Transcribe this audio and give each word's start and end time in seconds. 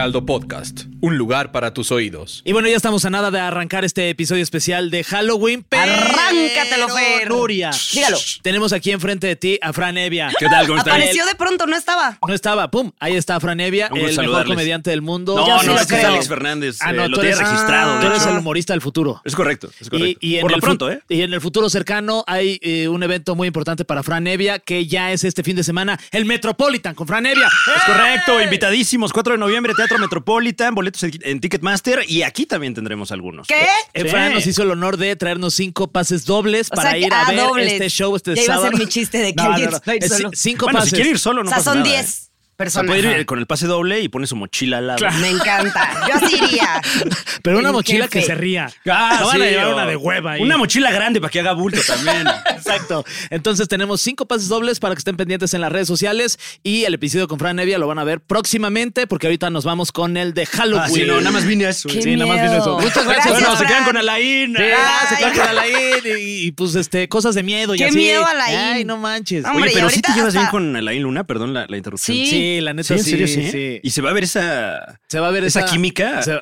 Heraldo 0.00 0.24
Podcast, 0.24 0.84
un 1.02 1.18
lugar 1.18 1.52
para 1.52 1.74
tus 1.74 1.92
oídos. 1.92 2.40
Y 2.46 2.52
bueno, 2.52 2.68
ya 2.68 2.76
estamos 2.76 3.04
a 3.04 3.10
nada 3.10 3.30
de 3.30 3.38
arrancar 3.38 3.84
este 3.84 4.08
episodio 4.08 4.42
especial 4.42 4.90
de 4.90 5.04
Halloween. 5.04 5.62
Pero, 5.68 5.82
Arráncatelo, 5.92 6.88
Fer. 6.88 7.28
Nuria. 7.28 7.70
Dígalo. 7.92 8.16
Tenemos 8.40 8.72
aquí 8.72 8.92
enfrente 8.92 9.26
de 9.26 9.36
ti 9.36 9.58
a 9.60 9.74
Fran 9.74 9.98
Evia. 9.98 10.30
¿Qué 10.38 10.46
tal? 10.46 10.66
¿Cómo? 10.68 10.80
Apareció 10.80 11.26
de 11.26 11.34
pronto, 11.34 11.66
no 11.66 11.76
estaba. 11.76 12.16
No 12.26 12.32
estaba, 12.32 12.70
pum, 12.70 12.92
ahí 12.98 13.14
está 13.14 13.38
Fran 13.40 13.60
Evia, 13.60 13.90
el 13.94 14.16
mejor 14.16 14.46
comediante 14.46 14.88
del 14.88 15.02
mundo. 15.02 15.36
No, 15.36 15.46
no, 15.46 15.60
sí 15.60 15.66
lo 15.66 15.74
ese 15.74 15.82
es 15.82 15.88
creo. 15.88 16.06
Alex 16.12 16.28
Fernández. 16.28 16.78
Ah, 16.80 16.92
eh, 16.92 16.94
no, 16.94 17.02
lo 17.06 17.16
tú 17.16 17.20
tiene 17.20 17.36
eres, 17.36 17.46
registrado. 17.50 17.96
tú 18.00 18.06
de 18.06 18.14
eres 18.14 18.26
el 18.26 18.38
humorista 18.38 18.72
del 18.72 18.80
futuro. 18.80 19.20
Es 19.26 19.36
correcto, 19.36 19.68
es 19.78 19.90
correcto. 19.90 20.18
Y, 20.22 20.30
y 20.30 20.36
en 20.36 20.40
Por 20.40 20.52
el 20.52 20.56
lo 20.56 20.60
fu- 20.62 20.66
pronto, 20.66 20.90
¿eh? 20.90 21.02
Y 21.10 21.20
en 21.20 21.34
el 21.34 21.42
futuro 21.42 21.68
cercano 21.68 22.24
hay 22.26 22.58
eh, 22.62 22.88
un 22.88 23.02
evento 23.02 23.34
muy 23.34 23.48
importante 23.48 23.84
para 23.84 24.02
Fran 24.02 24.26
Evia, 24.26 24.60
que 24.60 24.86
ya 24.86 25.12
es 25.12 25.24
este 25.24 25.42
fin 25.42 25.56
de 25.56 25.62
semana, 25.62 26.00
el 26.10 26.24
Metropolitan 26.24 26.94
con 26.94 27.06
Fran 27.06 27.26
Evia. 27.26 27.48
Es 27.76 27.82
correcto, 27.84 28.40
invitadísimos, 28.40 29.12
4 29.12 29.34
de 29.34 29.38
noviembre, 29.38 29.74
Teatro 29.74 29.89
Metropolitan, 29.98 30.74
boletos 30.74 31.02
en- 31.02 31.40
Ticketmaster 31.40 32.04
y 32.08 32.22
aquí 32.22 32.46
también 32.46 32.74
tendremos 32.74 33.10
algunos. 33.12 33.46
¿Qué? 33.48 33.54
Eh, 33.94 34.02
Sí. 34.04 34.08
Fran 34.08 34.32
nos 34.34 34.46
hizo 34.46 34.62
el 34.62 34.70
honor 34.70 34.96
de 34.96 35.16
traernos 35.16 35.54
cinco 35.54 35.90
pases 35.90 36.24
dobles 36.24 36.68
O 36.70 36.76
para 36.76 36.90
sea 36.90 36.98
ir 36.98 37.12
a 37.12 37.28
ver 37.30 37.36
dobles. 37.40 37.72
este 37.72 37.88
show 37.90 38.14
este 38.16 38.34
Ya 38.34 38.42
iba 38.44 38.54
a 38.54 38.56
ser 38.58 38.64
sábado. 38.66 38.78
mi 38.78 38.86
chiste 38.86 39.18
de 39.18 39.34
que 39.34 39.42
No, 39.42 39.50
no, 39.58 40.30
Cinco 40.34 40.66
Bueno, 40.66 40.78
pases. 40.78 40.90
si 40.90 40.96
quiere 40.96 41.10
ir 41.10 41.18
solo, 41.18 41.40
O 41.40 41.44
no 41.44 41.50
sea, 41.50 41.58
pasa 41.58 41.70
son 41.72 41.78
nada, 41.82 41.90
10 41.90 42.22
¿eh? 42.26 42.29
O 42.66 42.70
sea, 42.70 42.82
personas. 42.82 42.86
puede 42.86 43.00
ir 43.08 43.16
Ajá. 43.16 43.24
con 43.26 43.38
el 43.38 43.46
pase 43.46 43.66
doble 43.66 44.00
y 44.00 44.08
pone 44.08 44.26
su 44.26 44.36
mochila 44.36 44.78
al 44.78 44.86
lado. 44.88 44.98
Claro. 44.98 45.18
Me 45.18 45.30
encanta. 45.30 45.90
Yo 46.08 46.14
así 46.14 46.36
iría. 46.36 46.80
Pero 47.42 47.58
una 47.58 47.72
mochila 47.72 48.04
jefe. 48.04 48.20
que 48.20 48.26
se 48.26 48.34
ría. 48.34 48.70
Ah, 48.90 49.18
no 49.20 49.26
van 49.28 49.42
a 49.42 49.46
llevar 49.46 49.74
una 49.74 49.86
de 49.86 49.96
hueva 49.96 50.32
ahí. 50.32 50.42
Una 50.42 50.56
mochila 50.58 50.90
grande 50.90 51.20
para 51.20 51.30
que 51.30 51.40
haga 51.40 51.52
bulto 51.52 51.80
también. 51.86 52.26
Exacto. 52.50 53.04
Entonces 53.30 53.68
tenemos 53.68 54.00
cinco 54.00 54.26
pases 54.26 54.48
dobles 54.48 54.78
para 54.80 54.94
que 54.94 54.98
estén 54.98 55.16
pendientes 55.16 55.54
en 55.54 55.60
las 55.60 55.72
redes 55.72 55.88
sociales 55.88 56.38
y 56.62 56.84
el 56.84 56.94
episodio 56.94 57.28
con 57.28 57.38
Fran 57.38 57.58
Evia 57.58 57.78
lo 57.78 57.86
van 57.86 57.98
a 57.98 58.04
ver 58.04 58.20
próximamente 58.20 59.06
porque 59.06 59.26
ahorita 59.26 59.50
nos 59.50 59.64
vamos 59.64 59.92
con 59.92 60.16
el 60.16 60.34
de 60.34 60.46
Halloween. 60.46 60.82
Ah, 60.84 60.88
sí, 60.88 61.04
no, 61.06 61.18
nada 61.18 61.30
más 61.30 61.46
vine 61.46 61.66
a 61.66 61.70
eso. 61.70 61.88
Qué 61.88 62.02
Sí, 62.02 62.16
nada 62.16 62.26
más 62.32 62.42
vino 62.42 62.52
eso. 62.58 62.76
miedo. 62.76 62.80
Muchas 62.80 63.04
gracias. 63.04 63.26
Gracias, 63.26 63.40
bueno, 63.40 63.56
se 63.56 63.66
quedan 63.66 63.84
con 63.84 63.96
Alain. 63.96 64.56
Sí, 64.56 64.62
ah, 64.76 65.06
se 65.08 65.16
quedan 65.16 65.32
con 65.32 65.48
Alain 65.48 65.74
y, 66.18 66.46
y, 66.46 66.52
pues 66.52 66.74
este 66.74 67.08
cosas 67.08 67.34
de 67.34 67.42
miedo 67.42 67.74
y 67.74 67.78
Qué 67.78 67.86
así. 67.86 67.96
miedo, 67.96 68.26
Alain. 68.26 68.58
Ay, 68.58 68.84
no 68.84 68.96
manches. 68.96 69.44
Hombre, 69.44 69.64
Oye, 69.64 69.72
pero 69.74 69.90
sí 69.90 70.00
te 70.02 70.12
llevas 70.12 70.34
bien 70.34 70.46
con 70.46 70.76
Alain 70.76 71.02
Luna, 71.02 71.24
perdón 71.24 71.54
la, 71.54 71.66
la 71.68 71.76
interrupción. 71.76 72.16
Sí. 72.16 72.49
Sí, 72.56 72.60
la 72.60 72.72
neta 72.74 72.88
¿Sí, 72.88 72.94
sí. 72.94 73.00
en 73.00 73.04
serio, 73.04 73.26
sí? 73.28 73.50
sí. 73.50 73.80
Y 73.82 73.90
se 73.90 74.02
va 74.02 74.10
a 74.10 74.12
ver 74.12 74.24
esa... 74.24 75.00
Se 75.08 75.20
va 75.20 75.28
a 75.28 75.30
ver 75.30 75.44
esa 75.44 75.60
esa, 75.60 75.70
química. 75.70 76.22
se- 76.22 76.32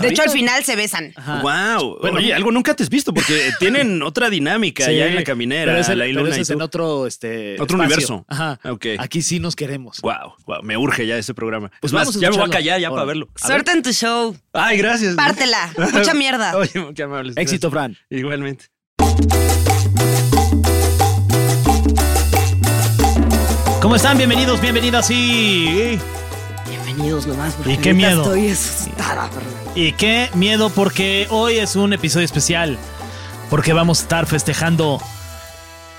De 0.00 0.08
hecho, 0.08 0.22
al 0.22 0.30
final 0.30 0.64
se 0.64 0.76
besan. 0.76 1.12
Ajá. 1.16 1.40
Wow. 1.42 1.98
Bueno, 2.00 2.18
Oye, 2.18 2.32
algo 2.34 2.50
nunca 2.50 2.74
te 2.74 2.82
has 2.82 2.88
visto 2.90 3.12
porque 3.14 3.50
tienen 3.58 4.02
otra 4.02 4.30
dinámica 4.30 4.84
Sí, 4.84 4.96
ya 4.96 5.06
en 5.06 5.14
la 5.14 5.24
caminera. 5.24 5.72
Pero 5.72 5.78
ese, 5.80 5.92
Alain 5.92 6.14
pero 6.14 6.26
es 6.28 6.50
en 6.50 6.62
otro, 6.62 7.06
este, 7.06 7.54
Otro 7.60 7.82
espacio. 7.82 7.84
universo. 7.86 8.24
Ajá. 8.28 8.60
Ok. 8.64 8.86
Aquí 8.98 9.22
sí 9.22 9.38
nos 9.40 9.56
queremos. 9.56 10.00
Wow, 10.00 10.34
wow, 10.46 10.62
me 10.62 10.76
urge 10.76 11.06
ya 11.06 11.16
ese 11.18 11.34
programa. 11.34 11.68
Pues 11.68 11.78
Pues 11.80 11.92
más, 11.92 12.02
vamos 12.04 12.16
a 12.16 12.20
ya 12.20 12.30
me 12.30 12.36
voy 12.36 12.46
a 12.46 12.50
callar 12.50 12.80
ya 12.80 12.88
Ahora. 12.88 13.00
para 13.02 13.06
verlo. 13.06 13.28
A 13.42 13.48
ver. 13.48 13.56
Suerte 13.56 13.70
en 13.72 13.82
tu 13.82 13.92
show. 13.92 14.36
Ay, 14.52 14.78
gracias. 14.78 15.14
Pártela. 15.14 15.72
Mucha 15.92 16.14
mierda. 16.14 16.56
Oye, 16.56 16.70
qué 16.94 17.02
amables. 17.02 17.36
Éxito. 17.36 17.70
Fran. 17.70 17.96
Igualmente. 18.10 18.66
¿Cómo 23.80 23.94
están? 23.94 24.16
Bienvenidos, 24.16 24.60
bienvenidas 24.60 25.08
y... 25.08 26.00
Bienvenidos 26.68 27.28
nomás. 27.28 27.54
porque 27.54 27.74
Y 27.74 27.76
qué 27.76 27.94
miedo. 27.94 28.22
Estoy 28.22 28.50
asustada. 28.50 29.30
Y 29.76 29.92
qué 29.92 30.28
miedo 30.34 30.68
porque 30.70 31.28
hoy 31.30 31.58
es 31.58 31.76
un 31.76 31.92
episodio 31.92 32.24
especial. 32.24 32.76
Porque 33.48 33.72
vamos 33.72 34.00
a 34.00 34.02
estar 34.02 34.26
festejando 34.26 35.00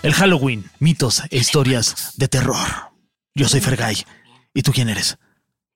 el 0.03 0.13
Halloween, 0.13 0.69
mitos 0.79 1.23
e 1.29 1.37
historias 1.37 2.13
de 2.17 2.27
terror. 2.27 2.67
Yo 3.33 3.47
soy 3.47 3.61
Fergay. 3.61 4.03
¿Y 4.53 4.61
tú 4.61 4.73
quién 4.73 4.89
eres? 4.89 5.17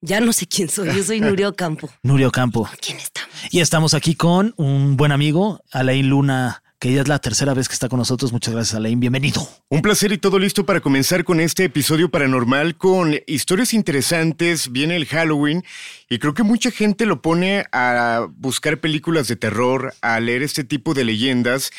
Ya 0.01 0.19
no 0.19 0.33
sé 0.33 0.45
quién 0.45 0.67
soy. 0.67 0.93
Yo 0.93 1.03
soy 1.05 1.21
Nurio 1.21 1.55
Campo. 1.55 1.89
Nurio 2.01 2.31
Campo. 2.31 2.69
¿Quién 2.81 2.97
estamos? 2.97 3.29
Y 3.49 3.61
estamos 3.61 3.93
aquí 3.93 4.15
con 4.15 4.53
un 4.57 4.97
buen 4.97 5.13
amigo, 5.13 5.63
Alain 5.71 6.09
Luna, 6.09 6.62
que 6.83 6.91
ya 6.91 6.99
es 6.99 7.07
la 7.07 7.19
tercera 7.19 7.53
vez 7.53 7.69
que 7.69 7.75
está 7.75 7.87
con 7.87 7.99
nosotros. 7.99 8.33
Muchas 8.33 8.53
gracias, 8.53 8.75
Alain. 8.75 8.99
Bienvenido. 8.99 9.47
Un 9.69 9.81
placer 9.81 10.11
y 10.11 10.17
todo 10.17 10.37
listo 10.37 10.65
para 10.65 10.81
comenzar 10.81 11.23
con 11.23 11.39
este 11.39 11.63
episodio 11.63 12.11
paranormal 12.11 12.75
con 12.75 13.15
historias 13.25 13.73
interesantes. 13.73 14.69
Viene 14.69 14.97
el 14.97 15.05
Halloween 15.05 15.63
y 16.09 16.19
creo 16.19 16.33
que 16.33 16.43
mucha 16.43 16.71
gente 16.71 17.05
lo 17.05 17.21
pone 17.21 17.63
a 17.71 18.27
buscar 18.35 18.81
películas 18.81 19.29
de 19.29 19.37
terror, 19.37 19.93
a 20.01 20.19
leer 20.19 20.43
este 20.43 20.65
tipo 20.65 20.93
de 20.93 21.05
leyendas, 21.05 21.71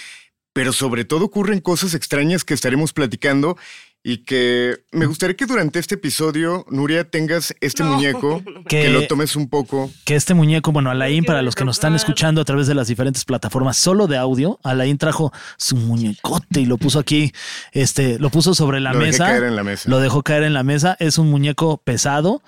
pero 0.54 0.72
sobre 0.72 1.04
todo 1.04 1.26
ocurren 1.26 1.60
cosas 1.60 1.92
extrañas 1.92 2.42
que 2.42 2.54
estaremos 2.54 2.94
platicando 2.94 3.58
y 4.06 4.18
que 4.18 4.76
me 4.92 5.06
gustaría 5.06 5.34
que 5.34 5.46
durante 5.46 5.78
este 5.78 5.94
episodio, 5.94 6.66
Nuria, 6.68 7.08
tengas 7.08 7.54
este 7.62 7.82
No. 7.82 7.94
muñeco, 7.94 8.42
Que- 8.68 8.82
que 8.82 8.88
lo 8.90 9.06
tomes 9.06 9.34
un 9.34 9.48
poco. 9.48 9.90
Que 10.04 10.14
este 10.14 10.34
muñeco, 10.34 10.72
bueno, 10.72 10.90
Alain, 10.90 11.24
para 11.24 11.40
los 11.40 11.54
que 11.54 11.64
nos 11.64 11.76
están 11.78 11.94
escuchando 11.94 12.42
a 12.42 12.44
través 12.44 12.66
de 12.66 12.74
las 12.74 12.86
diferentes 12.88 13.24
plataformas 13.24 13.78
solo 13.78 14.06
de 14.06 14.18
audio, 14.18 14.60
Alain 14.62 14.98
trajo 14.98 15.32
su 15.56 15.76
muñecote 15.76 16.60
y 16.60 16.66
lo 16.66 16.76
puso 16.76 16.98
aquí, 16.98 17.32
este, 17.72 18.18
lo 18.18 18.28
puso 18.28 18.54
sobre 18.54 18.78
la 18.80 18.92
Lo 18.92 18.98
dejé 18.98 19.12
mesa. 19.12 19.24
caer 19.24 19.44
en 19.44 19.56
la 19.56 19.64
mesa. 19.64 19.88
Lo 19.88 19.98
dejó 20.00 20.22
caer 20.22 20.42
en 20.42 20.52
la 20.52 20.62
mesa. 20.64 20.96
Es 21.00 21.16
un 21.16 21.30
muñeco 21.30 21.78
pesado. 21.78 22.42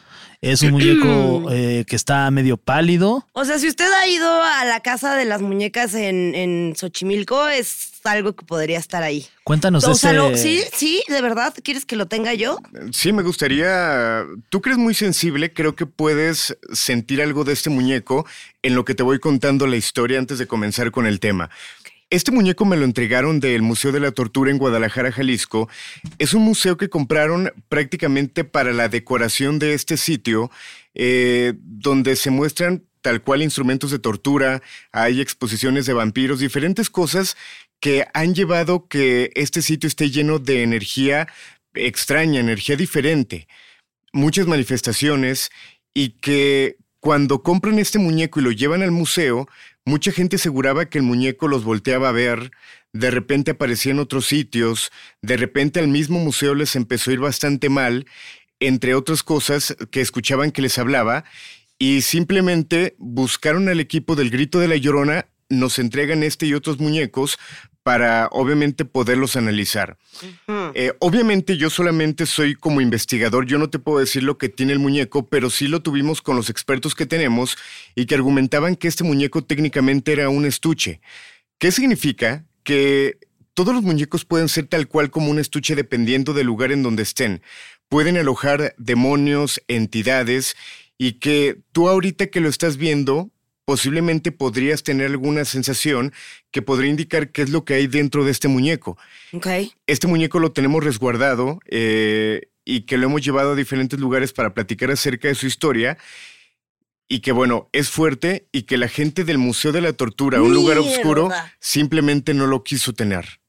Es 0.50 0.62
un 0.62 0.72
muñeco 0.72 1.46
eh, 1.50 1.84
que 1.86 1.96
está 1.96 2.30
medio 2.30 2.56
pálido. 2.56 3.26
O 3.32 3.44
sea, 3.44 3.58
si 3.58 3.68
usted 3.68 3.90
ha 3.92 4.06
ido 4.06 4.42
a 4.42 4.64
la 4.64 4.80
casa 4.80 5.16
de 5.16 5.24
las 5.24 5.42
muñecas 5.42 5.94
en, 5.94 6.34
en 6.34 6.74
Xochimilco, 6.76 7.48
es 7.48 7.90
algo 8.04 8.34
que 8.36 8.44
podría 8.46 8.78
estar 8.78 9.02
ahí. 9.02 9.26
Cuéntanos 9.42 9.82
o 9.84 9.88
de 9.88 9.94
sea, 9.96 10.10
ese- 10.12 10.18
lo- 10.18 10.36
sí, 10.36 10.62
sí, 10.72 11.02
de 11.08 11.20
verdad, 11.20 11.52
¿quieres 11.64 11.84
que 11.84 11.96
lo 11.96 12.06
tenga 12.06 12.34
yo? 12.34 12.58
Sí, 12.92 13.12
me 13.12 13.22
gustaría. 13.24 14.24
Tú 14.48 14.60
crees 14.60 14.78
muy 14.78 14.94
sensible, 14.94 15.52
creo 15.52 15.74
que 15.74 15.86
puedes 15.86 16.56
sentir 16.72 17.20
algo 17.20 17.42
de 17.44 17.52
este 17.52 17.68
muñeco 17.70 18.24
en 18.62 18.74
lo 18.76 18.84
que 18.84 18.94
te 18.94 19.02
voy 19.02 19.18
contando 19.18 19.66
la 19.66 19.76
historia 19.76 20.18
antes 20.20 20.38
de 20.38 20.46
comenzar 20.46 20.90
con 20.92 21.06
el 21.06 21.18
tema. 21.20 21.50
Este 22.09 22.31
muñeco 22.31 22.65
me 22.65 22.77
lo 22.77 22.84
entregaron 22.84 23.41
del 23.41 23.62
Museo 23.62 23.91
de 23.91 23.99
la 23.99 24.12
Tortura 24.12 24.53
en 24.53 24.59
Guadalajara, 24.59 25.11
Jalisco. 25.11 25.69
Es 26.19 26.34
un 26.34 26.43
museo 26.43 26.77
que 26.77 26.89
compraron 26.89 27.53
prácticamente 27.69 28.44
para 28.44 28.72
la 28.72 28.89
decoración 28.89 29.59
de 29.59 29.75
este 29.75 29.97
sitio, 29.97 30.49
eh, 30.94 31.55
donde 31.59 32.15
se 32.15 32.31
muestran 32.31 32.84
tal 33.00 33.22
cual 33.22 33.43
instrumentos 33.43 33.91
de 33.91 33.99
tortura, 33.99 34.62
hay 34.93 35.21
exposiciones 35.21 35.87
de 35.87 35.94
vampiros, 35.94 36.39
diferentes 36.39 36.91
cosas 36.91 37.37
que 37.81 38.06
han 38.15 38.37
llevado 38.37 38.87
que 38.87 39.33
este 39.34 39.61
sitio 39.61 39.88
esté 39.88 40.11
lleno 40.11 40.38
de 40.38 40.62
energía 40.62 41.27
extraña, 41.75 42.38
energía 42.38 42.77
diferente, 42.77 43.49
muchas 44.12 44.47
manifestaciones 44.47 45.50
y 45.93 46.11
que 46.21 46.77
cuando 47.00 47.43
compran 47.43 47.78
este 47.78 47.99
muñeco 47.99 48.41
y 48.41 48.44
lo 48.44 48.53
llevan 48.53 48.83
al 48.83 48.91
museo, 48.91 49.49
mucha 49.86 50.12
gente 50.12 50.36
aseguraba 50.36 50.91
que 50.91 50.98
el 50.98 51.04
muñeco 51.04 51.48
los 51.48 51.64
volteaba 51.64 52.10
a 52.10 52.12
ver, 52.12 52.50
de 52.92 53.10
repente 53.10 53.52
aparecía 53.52 53.92
en 53.92 54.00
otros 54.00 54.26
sitios, 54.26 54.91
de 55.22 55.38
repente 55.38 55.80
al 55.80 55.88
mismo 55.88 56.19
museo 56.19 56.54
les 56.54 56.76
empezó 56.76 57.10
a 57.10 57.14
ir 57.14 57.20
bastante 57.20 57.70
mal, 57.70 58.06
entre 58.60 58.94
otras 58.94 59.22
cosas 59.22 59.76
que 59.90 60.00
escuchaban 60.00 60.50
que 60.50 60.61
les 60.61 60.78
hablaba, 60.78 61.25
y 61.78 62.02
simplemente 62.02 62.96
buscaron 62.99 63.69
al 63.69 63.81
equipo 63.81 64.16
del 64.16 64.31
Grito 64.31 64.58
de 64.58 64.69
la 64.69 64.76
Llorona, 64.76 65.28
nos 65.49 65.78
entregan 65.78 66.25
este 66.25 66.46
y 66.46 66.55
otros 66.55 66.81
muñecos 66.81 67.38
para 67.87 68.27
obviamente 68.33 68.85
poderlos 68.85 69.37
analizar. 69.37 69.97
Eh, 70.75 70.93
obviamente 70.99 71.56
yo 71.56 71.71
solamente 71.71 72.27
soy 72.27 72.56
como 72.56 72.81
investigador, 72.81 73.47
yo 73.47 73.59
no 73.59 73.71
te 73.71 73.79
puedo 73.79 74.00
decir 74.00 74.25
lo 74.25 74.38
que 74.38 74.49
tiene 74.49 74.73
el 74.73 74.81
muñeco, 74.81 75.29
pero 75.29 75.50
sí 75.50 75.69
lo 75.69 75.83
tuvimos 75.83 76.21
con 76.21 76.35
los 76.35 76.50
expertos 76.50 76.97
que 76.97 77.06
tenemos 77.06 77.56
y 77.94 78.06
que 78.06 78.17
argumentaban 78.17 78.75
que 78.75 78.88
este 78.88 79.05
muñeco 79.05 79.44
técnicamente 79.44 80.11
era 80.11 80.29
un 80.31 80.47
estuche. 80.47 81.00
¿Qué 81.59 81.71
significa? 81.71 82.44
Que 82.65 83.19
todos 83.55 83.73
los 83.73 83.85
muñecos 83.85 84.25
pueden 84.25 84.49
ser 84.49 84.67
tal 84.67 84.88
cual 84.88 85.12
como 85.12 85.31
un 85.31 85.38
estuche 85.38 85.77
dependiendo 85.77 86.35
del 86.35 86.47
lugar 86.47 86.73
en 86.73 86.83
donde 86.83 87.05
estén. 87.05 87.41
Pueden 87.88 88.17
alojar 88.17 88.75
demonios, 88.79 89.62
entidades 89.69 90.56
y 90.99 91.21
que 91.21 91.61
tú 91.71 91.88
ahorita 91.88 92.27
que 92.27 92.41
lo 92.41 92.49
estás 92.49 92.79
viendo, 92.79 93.31
posiblemente 93.66 94.30
podrías 94.32 94.84
tener 94.84 95.10
alguna 95.10 95.44
sensación 95.44 96.14
que 96.52 96.62
podría 96.62 96.88
indicar 96.88 97.32
qué 97.32 97.42
es 97.42 97.50
lo 97.50 97.64
que 97.64 97.74
hay 97.74 97.88
dentro 97.88 98.24
de 98.24 98.30
este 98.30 98.48
muñeco. 98.48 98.96
Ok. 99.32 99.48
Este 99.88 100.06
muñeco 100.06 100.38
lo 100.38 100.52
tenemos 100.52 100.82
resguardado 100.82 101.58
eh, 101.66 102.48
y 102.64 102.82
que 102.82 102.96
lo 102.96 103.06
hemos 103.06 103.22
llevado 103.22 103.52
a 103.52 103.56
diferentes 103.56 103.98
lugares 103.98 104.32
para 104.32 104.54
platicar 104.54 104.92
acerca 104.92 105.26
de 105.28 105.34
su 105.34 105.46
historia 105.46 105.98
y 107.08 107.20
que 107.20 107.32
bueno, 107.32 107.68
es 107.72 107.90
fuerte 107.90 108.48
y 108.52 108.62
que 108.62 108.76
la 108.76 108.88
gente 108.88 109.24
del 109.24 109.38
Museo 109.38 109.72
de 109.72 109.80
la 109.80 109.92
Tortura, 109.92 110.40
un 110.40 110.54
lugar 110.54 110.78
oscuro, 110.78 111.28
simplemente 111.58 112.34
no 112.34 112.46
lo 112.46 112.62
quiso 112.62 112.92
tener. 112.92 113.40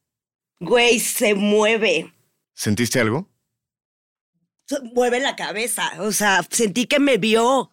Güey, 0.59 0.99
se 0.99 1.35
mueve. 1.35 2.11
¿Sentiste 2.55 2.99
algo? 2.99 3.29
Se 4.65 4.79
mueve 4.81 5.19
la 5.19 5.35
cabeza. 5.35 5.91
O 5.99 6.11
sea, 6.11 6.43
sentí 6.49 6.87
que 6.87 6.99
me 6.99 7.17
vio. 7.17 7.71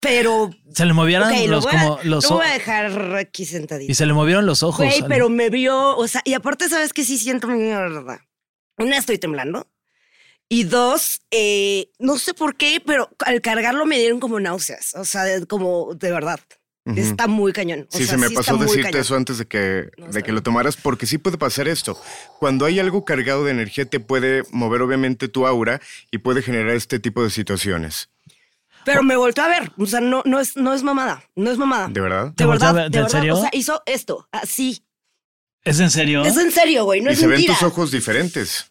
Pero. 0.00 0.50
Se 0.72 0.84
le 0.86 0.92
movieron 0.92 1.28
lo 1.32 1.46
los, 1.56 1.66
a, 1.66 1.70
como, 1.70 1.98
los 2.04 2.24
lo 2.24 2.30
voy 2.36 2.40
a 2.44 2.48
ojos. 2.48 2.52
dejar 2.58 3.16
aquí 3.16 3.44
sentadito. 3.44 3.90
Y 3.90 3.94
se 3.94 4.06
le 4.06 4.12
movieron 4.12 4.46
los 4.46 4.62
ojos. 4.62 4.86
Güey, 4.86 5.00
al- 5.02 5.08
pero 5.08 5.28
me 5.28 5.50
vio, 5.50 5.96
o 5.96 6.06
sea, 6.08 6.22
y 6.24 6.34
aparte, 6.34 6.68
¿sabes 6.68 6.92
que 6.92 7.04
Sí 7.04 7.18
siento 7.18 7.48
mierda. 7.48 8.24
Una, 8.78 8.96
estoy 8.96 9.18
temblando. 9.18 9.66
Y 10.48 10.64
dos, 10.64 11.20
eh, 11.30 11.90
no 11.98 12.16
sé 12.16 12.32
por 12.32 12.56
qué, 12.56 12.80
pero 12.84 13.10
al 13.26 13.40
cargarlo 13.42 13.84
me 13.84 13.98
dieron 13.98 14.18
como 14.20 14.38
náuseas. 14.40 14.94
O 14.94 15.04
sea, 15.04 15.24
de- 15.24 15.46
como 15.46 15.94
de 15.94 16.10
verdad. 16.12 16.40
Está 16.96 17.26
muy 17.26 17.52
cañón. 17.52 17.86
O 17.92 17.98
Sí, 17.98 18.06
sea, 18.06 18.14
se 18.14 18.16
me 18.16 18.28
sí 18.28 18.34
pasó 18.34 18.56
decirte 18.56 18.84
cañón. 18.84 19.00
eso 19.02 19.14
antes 19.14 19.36
de 19.36 19.46
que, 19.46 19.90
No, 19.98 20.06
de 20.06 20.22
que 20.22 20.32
lo 20.32 20.42
tomaras, 20.42 20.74
porque 20.78 21.04
sí 21.04 21.18
puede 21.18 21.36
pasar 21.36 21.68
esto. 21.68 22.00
Cuando 22.38 22.64
hay 22.64 22.78
algo 22.80 23.04
cargado 23.04 23.44
de 23.44 23.50
energía, 23.50 23.84
te 23.84 24.00
puede 24.00 24.42
mover 24.52 24.80
obviamente 24.80 25.28
tu 25.28 25.46
aura 25.46 25.82
y 26.10 26.16
puede 26.18 26.40
generar 26.40 26.70
este 26.74 26.98
tipo 26.98 27.22
de 27.22 27.28
situaciones. 27.28 28.08
Pero 28.88 29.02
me 29.02 29.16
volvió 29.16 29.42
a 29.44 29.48
ver. 29.48 29.72
O 29.78 29.86
sea, 29.86 30.00
no, 30.00 30.22
no, 30.24 30.40
es, 30.40 30.56
no 30.56 30.72
es 30.74 30.82
mamada. 30.82 31.22
No 31.36 31.50
es 31.50 31.58
mamada. 31.58 31.88
¿De 31.88 32.00
verdad? 32.00 32.32
¿Te 32.34 32.44
De 32.44 32.46
volteó 32.48 32.68
a 32.68 32.72
verdad, 32.72 32.84
ver? 32.84 32.90
de 32.90 32.98
¿En 32.98 33.04
verdad. 33.04 33.18
serio? 33.18 33.34
O 33.36 33.40
sea, 33.40 33.50
hizo 33.52 33.82
esto, 33.86 34.28
así. 34.32 34.84
¿Es 35.64 35.80
en 35.80 35.90
serio? 35.90 36.24
Es 36.24 36.36
en 36.36 36.50
serio, 36.50 36.84
güey, 36.84 37.00
no 37.00 37.10
y 37.10 37.12
es 37.14 37.18
se 37.20 37.26
ven 37.26 37.44
tus 37.44 37.62
ojos 37.62 37.90
diferentes. 37.90 38.70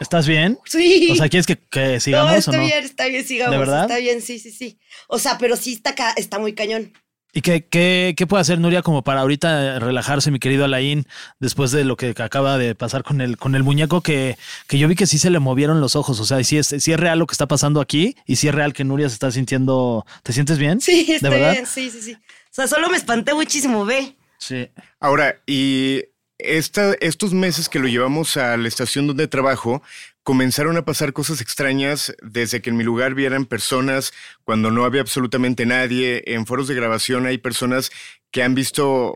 ¿Estás 0.00 0.26
bien? 0.26 0.58
Sí. 0.64 1.08
O 1.12 1.14
sea, 1.14 1.28
¿quieres 1.28 1.46
que, 1.46 1.56
que 1.56 2.00
sigamos 2.00 2.30
no, 2.30 2.36
o 2.36 2.38
está 2.38 2.52
no? 2.52 2.64
bien, 2.64 2.84
está 2.84 3.06
bien, 3.06 3.24
sigamos. 3.24 3.52
¿De 3.52 3.58
verdad? 3.58 3.82
Está 3.82 3.98
bien, 3.98 4.20
sí, 4.20 4.38
sí, 4.40 4.50
sí. 4.50 4.78
O 5.06 5.18
sea, 5.18 5.38
pero 5.38 5.56
sí 5.56 5.74
está, 5.74 5.94
ca- 5.94 6.14
está 6.16 6.38
muy 6.40 6.52
cañón. 6.54 6.92
¿Y 7.36 7.42
qué, 7.42 7.66
qué, 7.66 8.14
qué 8.16 8.26
puede 8.28 8.42
hacer 8.42 8.60
Nuria 8.60 8.82
como 8.82 9.02
para 9.02 9.20
ahorita 9.22 9.80
relajarse, 9.80 10.30
mi 10.30 10.38
querido 10.38 10.64
Alain, 10.64 11.04
después 11.40 11.72
de 11.72 11.84
lo 11.84 11.96
que 11.96 12.14
acaba 12.16 12.56
de 12.58 12.76
pasar 12.76 13.02
con 13.02 13.20
el, 13.20 13.36
con 13.36 13.56
el 13.56 13.64
muñeco 13.64 14.02
que, 14.02 14.38
que 14.68 14.78
yo 14.78 14.86
vi 14.86 14.94
que 14.94 15.08
sí 15.08 15.18
se 15.18 15.30
le 15.30 15.40
movieron 15.40 15.80
los 15.80 15.96
ojos? 15.96 16.20
O 16.20 16.24
sea, 16.24 16.42
si 16.44 16.58
es, 16.58 16.68
sí 16.68 16.92
es 16.92 17.00
real 17.00 17.18
lo 17.18 17.26
que 17.26 17.32
está 17.32 17.48
pasando 17.48 17.80
aquí 17.80 18.16
y 18.24 18.36
si 18.36 18.46
es 18.46 18.54
real 18.54 18.72
que 18.72 18.84
Nuria 18.84 19.08
se 19.08 19.14
está 19.14 19.32
sintiendo... 19.32 20.06
¿Te 20.22 20.32
sientes 20.32 20.58
bien? 20.58 20.80
Sí, 20.80 21.06
está 21.10 21.28
¿De 21.28 21.34
verdad? 21.34 21.52
bien, 21.52 21.66
sí, 21.66 21.90
sí, 21.90 22.00
sí. 22.02 22.12
O 22.14 22.52
sea, 22.52 22.68
solo 22.68 22.88
me 22.88 22.96
espanté 22.96 23.34
muchísimo, 23.34 23.84
ve. 23.84 24.14
Sí. 24.38 24.70
Ahora, 25.00 25.40
y 25.44 26.04
esta, 26.38 26.94
estos 27.00 27.32
meses 27.32 27.68
que 27.68 27.80
lo 27.80 27.88
llevamos 27.88 28.36
a 28.36 28.56
la 28.56 28.68
estación 28.68 29.08
donde 29.08 29.26
trabajo, 29.26 29.82
comenzaron 30.24 30.76
a 30.76 30.84
pasar 30.84 31.12
cosas 31.12 31.40
extrañas 31.40 32.14
desde 32.22 32.60
que 32.60 32.70
en 32.70 32.76
mi 32.76 32.82
lugar 32.84 33.14
vieran 33.14 33.44
personas 33.46 34.12
cuando 34.42 34.70
no 34.70 34.84
había 34.84 35.02
absolutamente 35.02 35.66
nadie. 35.66 36.22
En 36.26 36.46
foros 36.46 36.66
de 36.66 36.74
grabación 36.74 37.26
hay 37.26 37.38
personas 37.38 37.92
que 38.32 38.42
han 38.42 38.54
visto 38.56 39.14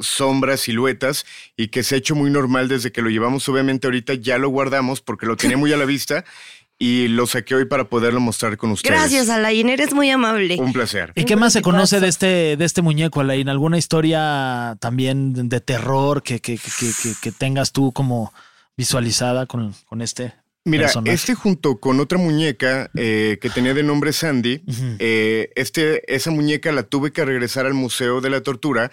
sombras, 0.00 0.60
siluetas 0.60 1.26
y 1.56 1.68
que 1.68 1.82
se 1.82 1.94
ha 1.94 1.98
hecho 1.98 2.14
muy 2.14 2.30
normal 2.30 2.68
desde 2.68 2.92
que 2.92 3.02
lo 3.02 3.10
llevamos. 3.10 3.48
Obviamente 3.48 3.86
ahorita 3.86 4.14
ya 4.14 4.38
lo 4.38 4.48
guardamos 4.48 5.00
porque 5.00 5.26
lo 5.26 5.36
tenía 5.36 5.56
muy 5.56 5.72
a 5.72 5.76
la 5.76 5.84
vista 5.84 6.24
y 6.78 7.08
lo 7.08 7.26
saqué 7.26 7.56
hoy 7.56 7.64
para 7.64 7.88
poderlo 7.88 8.20
mostrar 8.20 8.56
con 8.56 8.70
ustedes. 8.70 8.96
Gracias, 8.96 9.28
Alain, 9.28 9.68
eres 9.68 9.92
muy 9.92 10.08
amable. 10.10 10.56
Un 10.60 10.72
placer. 10.72 11.12
¿Y 11.16 11.24
qué 11.24 11.34
más 11.34 11.52
se 11.52 11.62
conoce 11.62 11.98
de 11.98 12.06
este, 12.08 12.56
de 12.56 12.64
este 12.64 12.80
muñeco, 12.82 13.20
Alain? 13.20 13.48
¿Alguna 13.48 13.76
historia 13.76 14.76
también 14.78 15.32
de- 15.32 15.42
de 15.42 15.60
terror 15.60 16.22
que, 16.22 16.40
que, 16.40 16.56
que, 16.56 16.70
que- 17.02 17.14
que 17.20 17.32
tengas 17.32 17.72
tú 17.72 17.92
como 17.92 18.32
visualizada 18.78 19.44
con, 19.46 19.74
con 19.86 20.00
este 20.00 20.32
Mira, 20.64 20.84
personaje? 20.84 21.12
este 21.14 21.34
junto 21.34 21.78
con 21.78 22.00
otra 22.00 22.16
muñeca 22.16 22.90
eh, 22.94 23.38
que 23.42 23.50
tenía 23.50 23.74
de 23.74 23.82
nombre 23.82 24.12
Sandy, 24.12 24.62
eh, 24.98 25.50
este, 25.56 26.14
esa 26.14 26.30
muñeca 26.30 26.72
la 26.72 26.84
tuve 26.84 27.12
que 27.12 27.24
regresar 27.24 27.66
al 27.66 27.74
Museo 27.74 28.20
de 28.20 28.30
la 28.30 28.40
Tortura. 28.42 28.90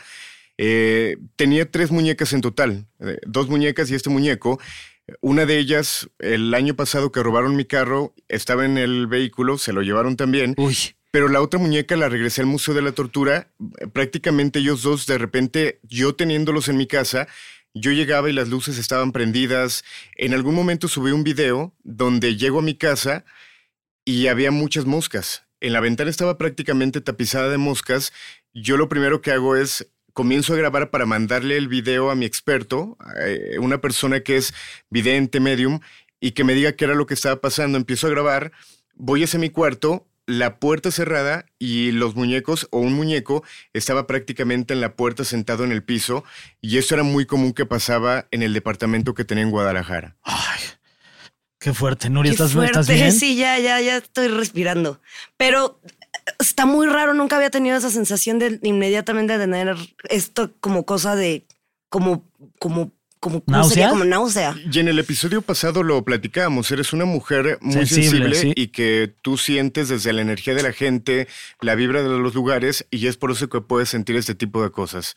Eh, 0.57 1.17
tenía 1.35 1.69
tres 1.69 1.91
muñecas 1.91 2.33
en 2.33 2.41
total, 2.41 2.85
dos 3.27 3.47
muñecas 3.47 3.89
y 3.91 3.95
este 3.95 4.09
muñeco. 4.09 4.59
Una 5.21 5.45
de 5.45 5.59
ellas, 5.59 6.09
el 6.17 6.51
año 6.53 6.75
pasado 6.75 7.11
que 7.11 7.21
robaron 7.21 7.55
mi 7.55 7.65
carro, 7.65 8.13
estaba 8.27 8.65
en 8.65 8.77
el 8.77 9.05
vehículo, 9.05 9.57
se 9.59 9.71
lo 9.71 9.81
llevaron 9.81 10.15
también. 10.17 10.55
Uy, 10.57 10.75
Pero 11.11 11.27
la 11.27 11.41
otra 11.41 11.59
muñeca 11.59 11.95
la 11.95 12.09
regresé 12.09 12.41
al 12.41 12.47
Museo 12.47 12.73
de 12.73 12.81
la 12.81 12.91
Tortura. 12.93 13.49
Prácticamente 13.93 14.59
ellos 14.59 14.81
dos, 14.81 15.05
de 15.05 15.17
repente, 15.19 15.79
yo 15.83 16.15
teniéndolos 16.15 16.69
en 16.69 16.77
mi 16.77 16.87
casa, 16.87 17.27
yo 17.75 17.91
llegaba 17.91 18.29
y 18.29 18.33
las 18.33 18.47
luces 18.47 18.79
estaban 18.79 19.11
prendidas. 19.11 19.83
En 20.15 20.33
algún 20.33 20.55
momento 20.55 20.87
subí 20.87 21.11
un 21.11 21.23
video 21.23 21.73
donde 21.83 22.37
llego 22.37 22.59
a 22.59 22.63
mi 22.63 22.75
casa 22.75 23.25
y 24.05 24.27
había 24.27 24.49
muchas 24.49 24.85
moscas. 24.85 25.43
En 25.59 25.73
la 25.73 25.81
ventana 25.81 26.09
estaba 26.09 26.37
prácticamente 26.37 27.01
tapizada 27.01 27.49
de 27.49 27.57
moscas. 27.57 28.13
Yo 28.53 28.77
lo 28.77 28.87
primero 28.87 29.21
que 29.21 29.31
hago 29.31 29.57
es 29.57 29.91
comienzo 30.13 30.53
a 30.53 30.57
grabar 30.57 30.89
para 30.89 31.05
mandarle 31.05 31.57
el 31.57 31.67
video 31.67 32.09
a 32.09 32.15
mi 32.15 32.25
experto, 32.25 32.97
eh, 33.21 33.57
una 33.59 33.81
persona 33.81 34.21
que 34.21 34.37
es 34.37 34.53
vidente, 34.89 35.41
medium, 35.41 35.81
y 36.21 36.31
que 36.31 36.45
me 36.45 36.53
diga 36.53 36.71
qué 36.71 36.85
era 36.85 36.95
lo 36.95 37.05
que 37.05 37.13
estaba 37.13 37.41
pasando. 37.41 37.77
Empiezo 37.77 38.07
a 38.07 38.11
grabar, 38.11 38.53
voy 38.93 39.23
hacia 39.23 39.39
mi 39.39 39.49
cuarto, 39.49 40.07
la 40.27 40.59
puerta 40.59 40.91
cerrada 40.91 41.45
y 41.59 41.91
los 41.91 42.15
muñecos 42.15 42.67
o 42.71 42.79
un 42.79 42.93
muñeco 42.93 43.43
estaba 43.73 44.07
prácticamente 44.07 44.73
en 44.73 44.81
la 44.81 44.95
puerta 44.95 45.23
sentado 45.23 45.63
en 45.63 45.71
el 45.71 45.83
piso 45.83 46.23
y 46.61 46.77
eso 46.77 46.95
era 46.95 47.03
muy 47.03 47.25
común 47.25 47.53
que 47.53 47.65
pasaba 47.65 48.27
en 48.31 48.43
el 48.43 48.53
departamento 48.53 49.13
que 49.13 49.25
tenía 49.25 49.43
en 49.43 49.51
Guadalajara. 49.51 50.15
ay, 50.23 50.61
qué 51.59 51.73
fuerte. 51.73 52.09
Nuria, 52.09 52.31
¿estás, 52.31 52.53
fuerte. 52.53 52.79
¿estás 52.79 52.87
bien? 52.87 53.11
Sí, 53.11 53.35
ya, 53.35 53.59
ya, 53.59 53.79
ya 53.81 53.97
estoy 53.97 54.27
respirando. 54.27 55.01
Pero 55.37 55.79
eh, 55.83 55.89
está 56.39 56.65
muy 56.65 56.87
raro, 56.87 57.13
nunca 57.13 57.35
había 57.35 57.49
tenido 57.49 57.77
esa 57.77 57.89
sensación 57.89 58.39
de 58.39 58.59
inmediatamente 58.63 59.37
tener 59.37 59.75
esto 60.09 60.53
como 60.59 60.85
cosa 60.85 61.15
de, 61.15 61.45
como, 61.89 62.27
como, 62.59 62.91
como, 63.25 63.43
¿cómo 63.43 63.63
sería? 63.63 63.85
¿Náusea? 63.85 63.89
Como 63.89 64.05
náusea. 64.05 64.55
Y 64.71 64.79
en 64.79 64.87
el 64.87 64.99
episodio 64.99 65.41
pasado 65.41 65.81
lo 65.81 66.03
platicábamos, 66.05 66.69
eres 66.69 66.93
una 66.93 67.05
mujer 67.05 67.57
muy 67.59 67.73
Sensible, 67.73 68.35
sensible, 68.35 68.35
sí. 68.35 68.53
y 68.55 68.67
que 68.67 69.15
tú 69.23 69.37
sientes 69.37 69.89
desde 69.89 70.13
la 70.13 70.21
energía 70.21 70.53
de 70.53 70.61
la 70.61 70.71
gente, 70.71 71.27
la 71.59 71.73
vibra 71.73 72.03
de 72.03 72.09
los 72.09 72.35
lugares 72.35 72.85
y 72.91 73.07
es 73.07 73.17
por 73.17 73.31
eso 73.31 73.49
que 73.49 73.61
puedes 73.61 73.89
sentir 73.89 74.15
este 74.15 74.35
tipo 74.35 74.61
de 74.61 74.69
cosas. 74.69 75.15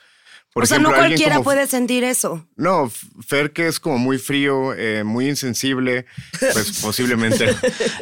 Por 0.54 0.64
o 0.64 0.66
sea, 0.66 0.78
no 0.78 0.90
cualquiera 0.92 1.34
como- 1.36 1.44
puede 1.44 1.66
sentir 1.68 2.02
eso. 2.04 2.44
No, 2.56 2.90
Fer 3.26 3.52
que 3.52 3.68
es 3.68 3.78
como 3.78 3.98
muy 3.98 4.18
frío, 4.18 4.74
eh, 4.74 5.04
muy 5.04 5.28
insensible, 5.28 6.06
pues 6.40 6.78
posiblemente. 6.82 7.54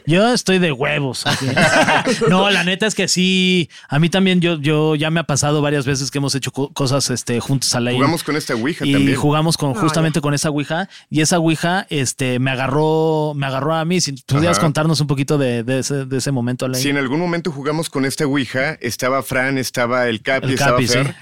Yo 0.07 0.33
estoy 0.33 0.59
de 0.59 0.73
huevos. 0.73 1.25
no, 2.29 2.49
la 2.51 2.65
neta 2.65 2.87
es 2.87 2.95
que 2.95 3.09
sí. 3.09 3.69
A 3.89 3.99
mí 3.99 4.09
también, 4.09 4.41
yo, 4.41 4.59
yo 4.61 4.95
ya 4.95 5.11
me 5.11 5.21
ha 5.21 5.25
pasado 5.25 5.61
varias 5.61 5.85
veces 5.87 6.11
que 6.11 6.19
hemos 6.19 6.35
hecho 6.35 6.51
co- 6.53 6.73
cosas 6.73 7.11
este, 7.11 7.41
juntos 7.41 7.75
a 7.75 7.81
la 7.81 7.93
Jugamos 7.93 8.23
con 8.23 8.37
esta 8.37 8.55
Ouija 8.55 8.87
y 8.87 8.93
también. 8.93 9.17
jugamos 9.17 9.57
con 9.57 9.73
No, 9.75 9.81
justamente 9.81 10.21
con 10.21 10.33
esa 10.35 10.51
ouija 10.51 10.89
y 11.11 11.21
esa 11.21 11.39
ouija 11.39 11.87
este 11.91 12.39
me 12.39 12.51
agarró 12.51 13.33
me 13.35 13.47
agarró 13.47 13.75
a 13.75 13.85
mí 13.85 14.01
si 14.01 14.13
pudieras 14.13 14.59
Ajá. 14.59 14.67
contarnos 14.67 15.01
un 15.01 15.07
poquito 15.07 15.37
de, 15.39 15.63
de 15.63 15.81
ese, 15.81 16.07
de 16.07 16.17
ese 16.19 16.31
momento 16.31 16.65
Alain? 16.67 16.83
Si 16.83 16.89
en 16.89 16.97
algún 16.97 17.19
momento 17.21 17.51
jugamos 17.51 17.91
con 17.91 18.05
esta 18.05 18.25
Ouija, 18.27 18.79
estaba 18.81 19.23
Fran, 19.23 19.59
estaba 19.59 20.09
el 20.09 20.23
Capi, 20.23 20.47
El 20.49 20.55
estaba 20.55 20.73
Capi, 20.73 20.87
Fer, 20.87 21.07
sí. 21.09 21.13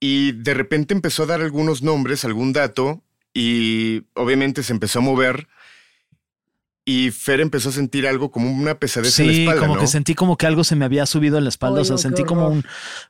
Y 0.00 0.32
de 0.32 0.54
repente 0.54 0.94
empezó 0.94 1.22
a 1.22 1.26
dar 1.26 1.40
algunos 1.40 1.82
nombres, 1.82 2.24
algún 2.24 2.52
dato, 2.52 3.02
y 3.34 4.02
obviamente 4.14 4.62
se 4.62 4.72
empezó 4.72 4.98
a 5.00 5.02
mover, 5.02 5.48
y 6.88 7.10
Fer 7.10 7.40
empezó 7.40 7.70
a 7.70 7.72
sentir 7.72 8.06
algo 8.06 8.30
como 8.30 8.48
una 8.48 8.78
pesadez 8.78 9.18
en 9.18 9.26
la 9.26 9.32
Sí, 9.32 9.40
espalda, 9.40 9.60
como 9.62 9.74
¿no? 9.74 9.80
que 9.80 9.88
sentí 9.88 10.14
como 10.14 10.36
que 10.36 10.46
algo 10.46 10.62
se 10.62 10.76
me 10.76 10.84
había 10.84 11.04
subido 11.04 11.36
en 11.36 11.42
la 11.42 11.48
espalda, 11.48 11.78
Ay, 11.78 11.82
o 11.82 11.84
sea, 11.84 11.94
no, 11.94 11.98
sentí 11.98 12.22
como 12.22 12.46
un, 12.48 12.64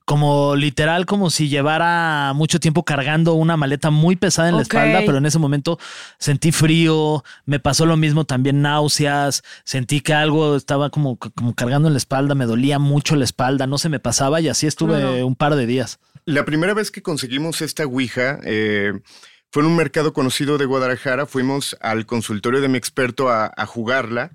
como 0.06 0.56
literal, 0.56 1.04
como 1.04 1.28
si 1.28 1.50
llevara 1.50 2.32
mucho 2.34 2.58
tiempo 2.58 2.84
cargando 2.86 3.34
una 3.34 3.58
maleta 3.58 3.90
muy 3.90 4.16
pesada 4.16 4.48
en 4.48 4.56
la 4.56 4.62
espalda, 4.62 5.00
pero 5.04 5.18
en 5.18 5.26
ese 5.26 5.38
momento 5.38 5.78
sentí 6.18 6.52
frío, 6.52 7.22
me 7.44 7.60
pasó 7.60 7.84
lo 7.84 7.98
mismo 7.98 8.24
también 8.24 8.62
náuseas, 8.62 9.44
sentí 9.64 10.00
que 10.00 10.14
algo 10.14 10.56
estaba 10.56 10.88
como, 10.88 11.18
como 11.18 11.54
cargando 11.54 11.86
en 11.88 11.92
la 11.94 11.98
espalda, 11.98 12.34
me 12.34 12.46
dolía 12.46 12.78
mucho 12.78 13.14
la 13.14 13.24
espalda, 13.24 13.66
no 13.66 13.76
se 13.76 13.90
me 13.90 14.00
pasaba 14.00 14.40
y 14.40 14.48
así 14.48 14.66
estuve 14.66 15.00
Claro. 15.00 15.26
un 15.26 15.36
par 15.36 15.54
de 15.54 15.66
días. 15.66 15.98
La 16.28 16.44
primera 16.44 16.74
vez 16.74 16.90
que 16.90 17.02
conseguimos 17.02 17.62
esta 17.62 17.84
Ouija 17.84 18.40
eh, 18.42 18.92
fue 19.52 19.62
en 19.62 19.68
un 19.68 19.76
mercado 19.76 20.12
conocido 20.12 20.58
de 20.58 20.64
Guadalajara. 20.64 21.24
Fuimos 21.24 21.76
al 21.80 22.04
consultorio 22.04 22.60
de 22.60 22.66
mi 22.66 22.76
experto 22.76 23.30
a, 23.30 23.54
jugarla 23.66 24.34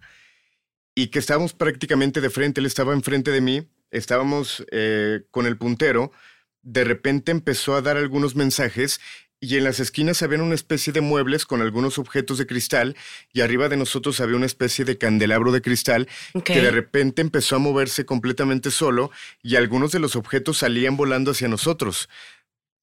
y 0.96 1.08
que 1.08 1.20
estábamos 1.20 1.52
prácticamente 1.52 2.22
de 2.22 2.30
frente. 2.30 2.62
Él 2.62 2.66
estaba 2.66 2.94
enfrente 2.94 3.32
de 3.32 3.42
mí, 3.42 3.68
estábamos 3.92 4.66
eh, 4.72 5.24
con 5.32 5.46
el 5.46 5.58
puntero. 5.58 6.14
De 6.62 6.86
repente 6.86 7.34
empezó 7.34 7.76
a 7.76 7.82
dar 7.82 7.98
algunos 7.98 8.38
mensajes 8.38 9.02
y 9.42 9.58
en 9.58 9.64
las 9.64 9.80
esquinas 9.80 10.22
había 10.22 10.42
una 10.42 10.54
especie 10.54 10.94
de 10.94 11.02
muebles 11.02 11.46
con 11.46 11.62
algunos 11.62 11.98
objetos 11.98 12.38
de 12.38 12.46
cristal 12.46 12.96
y 13.34 13.42
arriba 13.42 13.68
de 13.70 13.76
nosotros 13.76 14.22
había 14.22 14.36
una 14.36 14.46
especie 14.46 14.86
de 14.86 15.00
candelabro 15.00 15.52
de 15.52 15.64
cristal 15.64 16.08
que 16.46 16.62
de 16.62 16.70
repente 16.70 17.24
empezó 17.24 17.56
a 17.56 17.60
moverse 17.60 18.06
completamente 18.06 18.70
solo 18.70 19.10
y 19.42 19.56
algunos 19.56 19.92
de 19.92 20.00
los 20.00 20.16
objetos 20.16 20.60
salían 20.60 20.96
volando 20.96 21.32
hacia 21.32 21.48
nosotros. 21.48 22.08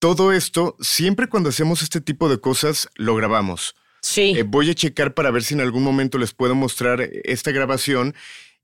Todo 0.01 0.33
esto, 0.33 0.77
siempre 0.81 1.29
cuando 1.29 1.49
hacemos 1.49 1.83
este 1.83 2.01
tipo 2.01 2.29
de 2.29 2.39
cosas, 2.39 2.89
lo 2.97 3.15
grabamos. 3.15 3.77
Sí. 4.01 4.35
Eh, 4.37 4.43
voy 4.43 4.71
a 4.71 4.75
checar 4.75 5.15
para 5.15 5.31
ver 5.31 5.45
si 5.45 5.55
en 5.55 5.61
algún 5.61 5.85
momento 5.85 6.19
les 6.19 6.35
puedo 6.35 6.57
mostrar 6.57 7.09
esta 7.25 7.53
grabación. 7.53 8.15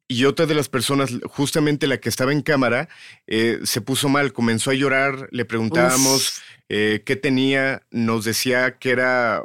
Y 0.06 0.26
otra 0.26 0.44
de 0.46 0.54
las 0.54 0.68
personas, 0.68 1.10
justamente 1.24 1.86
la 1.86 1.98
que 1.98 2.10
estaba 2.10 2.32
en 2.32 2.42
cámara, 2.42 2.88
eh, 3.26 3.60
se 3.64 3.80
puso 3.80 4.08
mal, 4.08 4.32
comenzó 4.32 4.70
a 4.70 4.74
llorar, 4.74 5.28
le 5.30 5.46
preguntábamos 5.46 6.42
eh, 6.68 7.02
qué 7.06 7.16
tenía, 7.16 7.82
nos 7.90 8.24
decía 8.24 8.78
que 8.78 8.90
era 8.90 9.42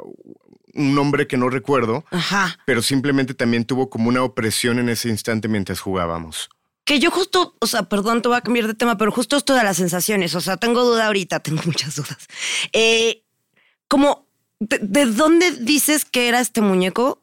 un 0.74 0.94
nombre 0.94 1.26
que 1.26 1.36
no 1.36 1.48
recuerdo, 1.48 2.04
Ajá. 2.10 2.58
pero 2.66 2.82
simplemente 2.82 3.34
también 3.34 3.64
tuvo 3.64 3.88
como 3.88 4.08
una 4.08 4.22
opresión 4.22 4.78
en 4.78 4.90
ese 4.90 5.08
instante 5.08 5.48
mientras 5.48 5.80
jugábamos. 5.80 6.50
Que 6.84 6.98
yo 6.98 7.10
justo, 7.10 7.56
o 7.60 7.66
sea, 7.66 7.84
perdón, 7.84 8.20
te 8.20 8.28
voy 8.28 8.36
a 8.36 8.42
cambiar 8.42 8.66
de 8.66 8.74
tema, 8.74 8.98
pero 8.98 9.12
justo 9.12 9.36
esto 9.36 9.54
de 9.54 9.64
las 9.64 9.78
sensaciones, 9.78 10.34
o 10.34 10.40
sea, 10.40 10.58
tengo 10.58 10.84
duda 10.84 11.06
ahorita, 11.06 11.40
tengo 11.40 11.62
muchas 11.64 11.96
dudas. 11.96 12.26
Eh, 12.72 13.22
como, 13.88 14.26
¿de, 14.58 14.78
de 14.78 15.06
dónde 15.06 15.52
dices 15.52 16.04
que 16.04 16.28
era 16.28 16.40
este 16.40 16.60
muñeco? 16.60 17.19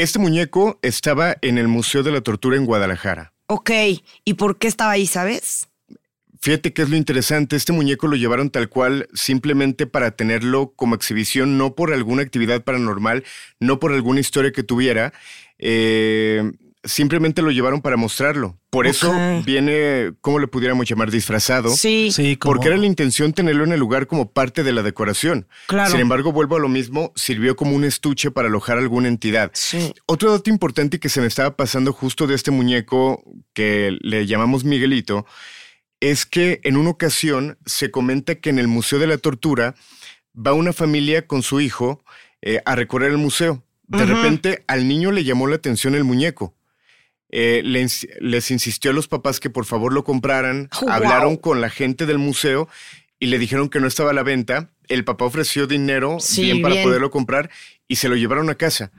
Este 0.00 0.18
muñeco 0.18 0.78
estaba 0.80 1.36
en 1.42 1.58
el 1.58 1.68
Museo 1.68 2.02
de 2.02 2.10
la 2.10 2.22
Tortura 2.22 2.56
en 2.56 2.64
Guadalajara. 2.64 3.34
Ok, 3.48 3.70
¿y 4.24 4.32
por 4.32 4.56
qué 4.56 4.66
estaba 4.66 4.92
ahí, 4.92 5.06
sabes? 5.06 5.68
Fíjate 6.40 6.72
que 6.72 6.80
es 6.80 6.88
lo 6.88 6.96
interesante, 6.96 7.54
este 7.54 7.74
muñeco 7.74 8.06
lo 8.06 8.16
llevaron 8.16 8.48
tal 8.48 8.70
cual 8.70 9.10
simplemente 9.12 9.86
para 9.86 10.12
tenerlo 10.12 10.72
como 10.74 10.94
exhibición, 10.94 11.58
no 11.58 11.74
por 11.74 11.92
alguna 11.92 12.22
actividad 12.22 12.64
paranormal, 12.64 13.24
no 13.58 13.78
por 13.78 13.92
alguna 13.92 14.20
historia 14.20 14.52
que 14.52 14.62
tuviera, 14.62 15.12
eh, 15.58 16.50
simplemente 16.84 17.42
lo 17.42 17.50
llevaron 17.50 17.82
para 17.82 17.96
mostrarlo. 17.96 18.58
Por 18.70 18.86
eso 18.86 19.12
viene, 19.44 20.12
¿cómo 20.20 20.38
le 20.38 20.46
pudiéramos 20.46 20.88
llamar? 20.88 21.10
Disfrazado. 21.10 21.68
Sí, 21.70 22.10
Sí, 22.12 22.36
como- 22.36 22.54
Porque 22.54 22.68
era 22.68 22.76
la 22.78 22.86
intención 22.86 23.32
tenerlo 23.32 23.64
en 23.64 23.72
el 23.72 23.80
lugar 23.80 24.06
como 24.06 24.30
parte 24.32 24.62
de 24.62 24.72
la 24.72 24.82
decoración. 24.82 25.46
Claro. 25.66 25.90
Sin 25.90 26.00
embargo, 26.00 26.32
vuelvo 26.32 26.56
a 26.56 26.60
lo 26.60 26.68
mismo, 26.68 27.12
sirvió 27.16 27.56
como 27.56 27.74
un 27.76 27.84
estuche 27.84 28.30
para 28.30 28.48
alojar 28.48 28.78
alguna 28.78 29.08
entidad. 29.08 29.50
sí. 29.54 29.92
Otro 30.06 30.30
dato 30.32 30.48
importante 30.50 30.98
que 31.00 31.08
se 31.08 31.20
me 31.20 31.26
estaba 31.26 31.56
pasando 31.56 31.92
justo 31.92 32.26
de 32.26 32.34
este 32.34 32.50
muñeco 32.50 33.22
que 33.52 33.96
le 34.00 34.26
llamamos 34.26 34.64
Miguelito 34.64 35.26
es 36.00 36.24
que 36.24 36.60
en 36.64 36.76
una 36.76 36.90
ocasión 36.90 37.58
se 37.66 37.90
comenta 37.90 38.36
que 38.36 38.50
en 38.50 38.58
el 38.58 38.68
Museo 38.68 38.98
de 38.98 39.06
la 39.06 39.18
Tortura 39.18 39.74
va 40.34 40.54
una 40.54 40.72
familia 40.72 41.26
con 41.26 41.42
su 41.42 41.60
hijo 41.60 42.02
eh, 42.40 42.62
a 42.64 42.74
recorrer 42.74 43.10
el 43.10 43.18
museo. 43.18 43.62
De 43.86 44.06
repente 44.06 44.64
al 44.68 44.86
niño 44.88 45.10
le 45.10 45.24
llamó 45.24 45.46
la 45.48 45.56
atención 45.56 45.94
el 45.96 46.04
muñeco. 46.04 46.54
Eh, 47.32 47.62
les 47.64 48.50
insistió 48.50 48.90
a 48.90 48.94
los 48.94 49.06
papás 49.08 49.38
que 49.40 49.50
por 49.50 49.64
favor 49.64 49.92
lo 49.92 50.04
compraran. 50.04 50.68
Oh, 50.82 50.88
Hablaron 50.88 51.34
wow. 51.34 51.40
con 51.40 51.60
la 51.60 51.70
gente 51.70 52.06
del 52.06 52.18
museo 52.18 52.68
y 53.18 53.26
le 53.26 53.38
dijeron 53.38 53.68
que 53.68 53.80
no 53.80 53.86
estaba 53.86 54.10
a 54.10 54.14
la 54.14 54.22
venta. 54.22 54.70
El 54.88 55.04
papá 55.04 55.24
ofreció 55.26 55.66
dinero 55.66 56.16
Sí, 56.20 56.42
bien 56.42 56.62
para 56.62 56.74
bien. 56.74 56.84
poderlo 56.86 57.10
comprar 57.10 57.50
y 57.86 57.96
se 57.96 58.08
lo 58.08 58.16
llevaron 58.16 58.50
a 58.50 58.54
casa. 58.56 58.90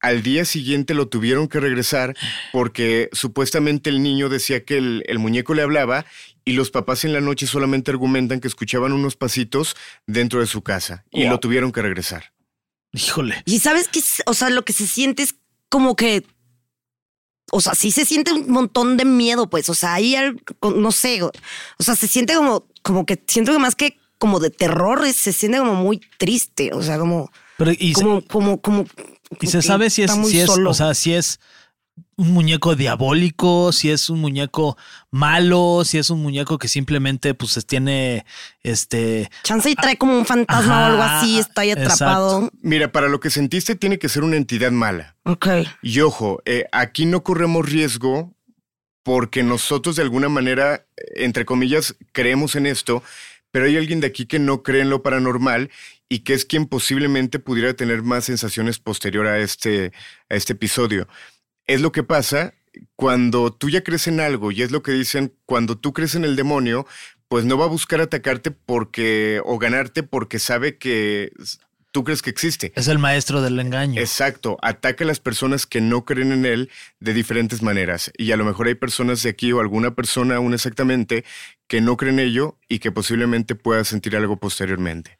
Al 0.00 0.22
día 0.22 0.44
siguiente 0.44 0.92
lo 0.94 1.08
tuvieron 1.08 1.48
que 1.48 1.60
regresar 1.60 2.14
porque 2.52 3.08
supuestamente 3.12 3.88
el 3.90 4.02
niño 4.02 4.28
decía 4.28 4.64
que 4.64 4.76
el, 4.76 5.02
el 5.06 5.18
muñeco 5.18 5.54
le 5.54 5.62
hablaba 5.62 6.04
y 6.44 6.52
los 6.52 6.70
papás 6.70 7.04
en 7.04 7.12
la 7.14 7.20
noche 7.22 7.46
solamente 7.46 7.90
argumentan 7.90 8.40
que 8.40 8.48
escuchaban 8.48 8.92
unos 8.92 9.16
pasitos 9.16 9.76
dentro 10.06 10.40
de 10.40 10.46
su 10.46 10.62
casa 10.62 11.04
y 11.10 11.22
Wow. 11.22 11.30
lo 11.32 11.40
tuvieron 11.40 11.72
que 11.72 11.80
regresar. 11.82 12.32
Híjole. 12.92 13.42
Y 13.46 13.60
sabes 13.60 13.88
que, 13.88 14.00
o 14.26 14.34
sea, 14.34 14.50
lo 14.50 14.64
que 14.64 14.72
se 14.72 14.86
siente 14.86 15.22
es 15.22 15.34
como 15.70 15.96
que, 15.96 16.22
o 17.56 17.60
sea, 17.60 17.74
sí 17.74 17.92
se 17.92 18.04
siente 18.04 18.32
un 18.32 18.50
montón 18.50 18.96
de 18.96 19.04
miedo, 19.04 19.48
pues, 19.48 19.68
o 19.68 19.74
sea, 19.74 19.94
hay 19.94 20.16
algo, 20.16 20.40
no 20.76 20.90
sé, 20.90 21.22
o 21.22 21.30
sea, 21.78 21.94
se 21.94 22.08
siente 22.08 22.34
como, 22.34 22.66
como 22.82 23.06
que 23.06 23.22
siento 23.26 23.52
que 23.52 23.58
más 23.58 23.74
que 23.76 23.96
como 24.18 24.40
de 24.40 24.50
terror, 24.50 25.06
se 25.12 25.32
siente 25.32 25.58
como 25.58 25.74
muy 25.74 26.00
triste, 26.18 26.72
o 26.72 26.82
sea, 26.82 26.98
como, 26.98 27.30
Pero, 27.56 27.70
y, 27.78 27.94
se- 27.94 28.02
como, 28.02 28.22
como, 28.26 28.60
como. 28.60 28.82
y 28.82 29.36
como 29.36 29.50
se 29.52 29.62
sabe 29.62 29.88
si 29.90 30.02
es, 30.02 30.10
si 30.28 30.40
es, 30.40 30.48
o 30.50 30.74
sea, 30.74 30.94
si 30.94 31.12
es 31.14 31.38
un 32.16 32.32
muñeco 32.32 32.76
diabólico, 32.76 33.72
si 33.72 33.90
es 33.90 34.10
un 34.10 34.20
muñeco 34.20 34.76
malo, 35.10 35.82
si 35.84 35.98
es 35.98 36.10
un 36.10 36.22
muñeco 36.22 36.58
que 36.58 36.68
simplemente 36.68 37.34
pues 37.34 37.64
tiene 37.66 38.24
este 38.62 39.30
Chance 39.42 39.70
y 39.70 39.74
trae 39.74 39.96
como 39.96 40.16
un 40.16 40.26
fantasma 40.26 40.82
o 40.82 40.84
algo 40.84 41.02
así, 41.02 41.38
está 41.38 41.62
ahí 41.62 41.70
exacto. 41.70 42.04
atrapado. 42.04 42.50
Mira, 42.62 42.92
para 42.92 43.08
lo 43.08 43.20
que 43.20 43.30
sentiste 43.30 43.74
tiene 43.74 43.98
que 43.98 44.08
ser 44.08 44.24
una 44.24 44.36
entidad 44.36 44.70
mala. 44.70 45.16
Ok. 45.24 45.48
Y 45.82 46.00
ojo, 46.00 46.42
eh, 46.44 46.66
aquí 46.72 47.06
no 47.06 47.22
corremos 47.22 47.68
riesgo 47.68 48.32
porque 49.02 49.42
nosotros 49.42 49.96
de 49.96 50.02
alguna 50.02 50.28
manera, 50.28 50.86
entre 51.14 51.44
comillas, 51.44 51.94
creemos 52.12 52.56
en 52.56 52.66
esto, 52.66 53.02
pero 53.50 53.66
hay 53.66 53.76
alguien 53.76 54.00
de 54.00 54.08
aquí 54.08 54.26
que 54.26 54.38
no 54.38 54.62
cree 54.62 54.82
en 54.82 54.90
lo 54.90 55.02
paranormal 55.02 55.70
y 56.08 56.20
que 56.20 56.34
es 56.34 56.44
quien 56.44 56.66
posiblemente 56.66 57.38
pudiera 57.38 57.74
tener 57.74 58.02
más 58.02 58.24
sensaciones 58.24 58.78
posterior 58.78 59.26
a 59.26 59.38
este, 59.38 59.92
a 60.28 60.34
este 60.34 60.54
episodio. 60.54 61.06
Es 61.66 61.80
lo 61.80 61.92
que 61.92 62.02
pasa 62.02 62.54
cuando 62.96 63.52
tú 63.52 63.70
ya 63.70 63.82
crees 63.82 64.06
en 64.06 64.20
algo 64.20 64.50
y 64.52 64.62
es 64.62 64.70
lo 64.70 64.82
que 64.82 64.92
dicen, 64.92 65.32
cuando 65.46 65.78
tú 65.78 65.92
crees 65.92 66.14
en 66.14 66.24
el 66.24 66.36
demonio, 66.36 66.86
pues 67.28 67.44
no 67.44 67.56
va 67.56 67.64
a 67.64 67.68
buscar 67.68 68.00
atacarte 68.00 68.50
porque 68.50 69.40
o 69.44 69.58
ganarte 69.58 70.02
porque 70.02 70.38
sabe 70.38 70.78
que 70.78 71.32
tú 71.94 72.02
crees 72.02 72.22
que 72.22 72.30
existe. 72.30 72.72
es 72.74 72.88
el 72.88 72.98
maestro 72.98 73.40
del 73.40 73.58
engaño. 73.60 74.00
Exacto, 74.00 74.58
ataca 74.62 75.04
a 75.04 75.06
las 75.06 75.20
personas 75.20 75.64
que 75.64 75.80
no 75.80 76.04
creen 76.04 76.32
en 76.32 76.44
él 76.44 76.70
de 76.98 77.14
diferentes 77.14 77.62
maneras. 77.62 78.10
Y 78.18 78.32
a 78.32 78.36
lo 78.36 78.44
mejor 78.44 78.66
hay 78.66 78.74
personas 78.74 79.22
de 79.22 79.30
aquí 79.30 79.52
o 79.52 79.60
alguna 79.60 79.94
persona 79.94 80.36
aún 80.36 80.54
exactamente 80.54 81.24
que 81.68 81.80
no 81.80 81.96
creen 81.96 82.18
en 82.18 82.26
ello 82.26 82.58
y 82.68 82.80
que 82.80 82.90
posiblemente 82.90 83.54
pueda 83.54 83.84
sentir 83.84 84.16
algo 84.16 84.38
posteriormente. 84.38 85.18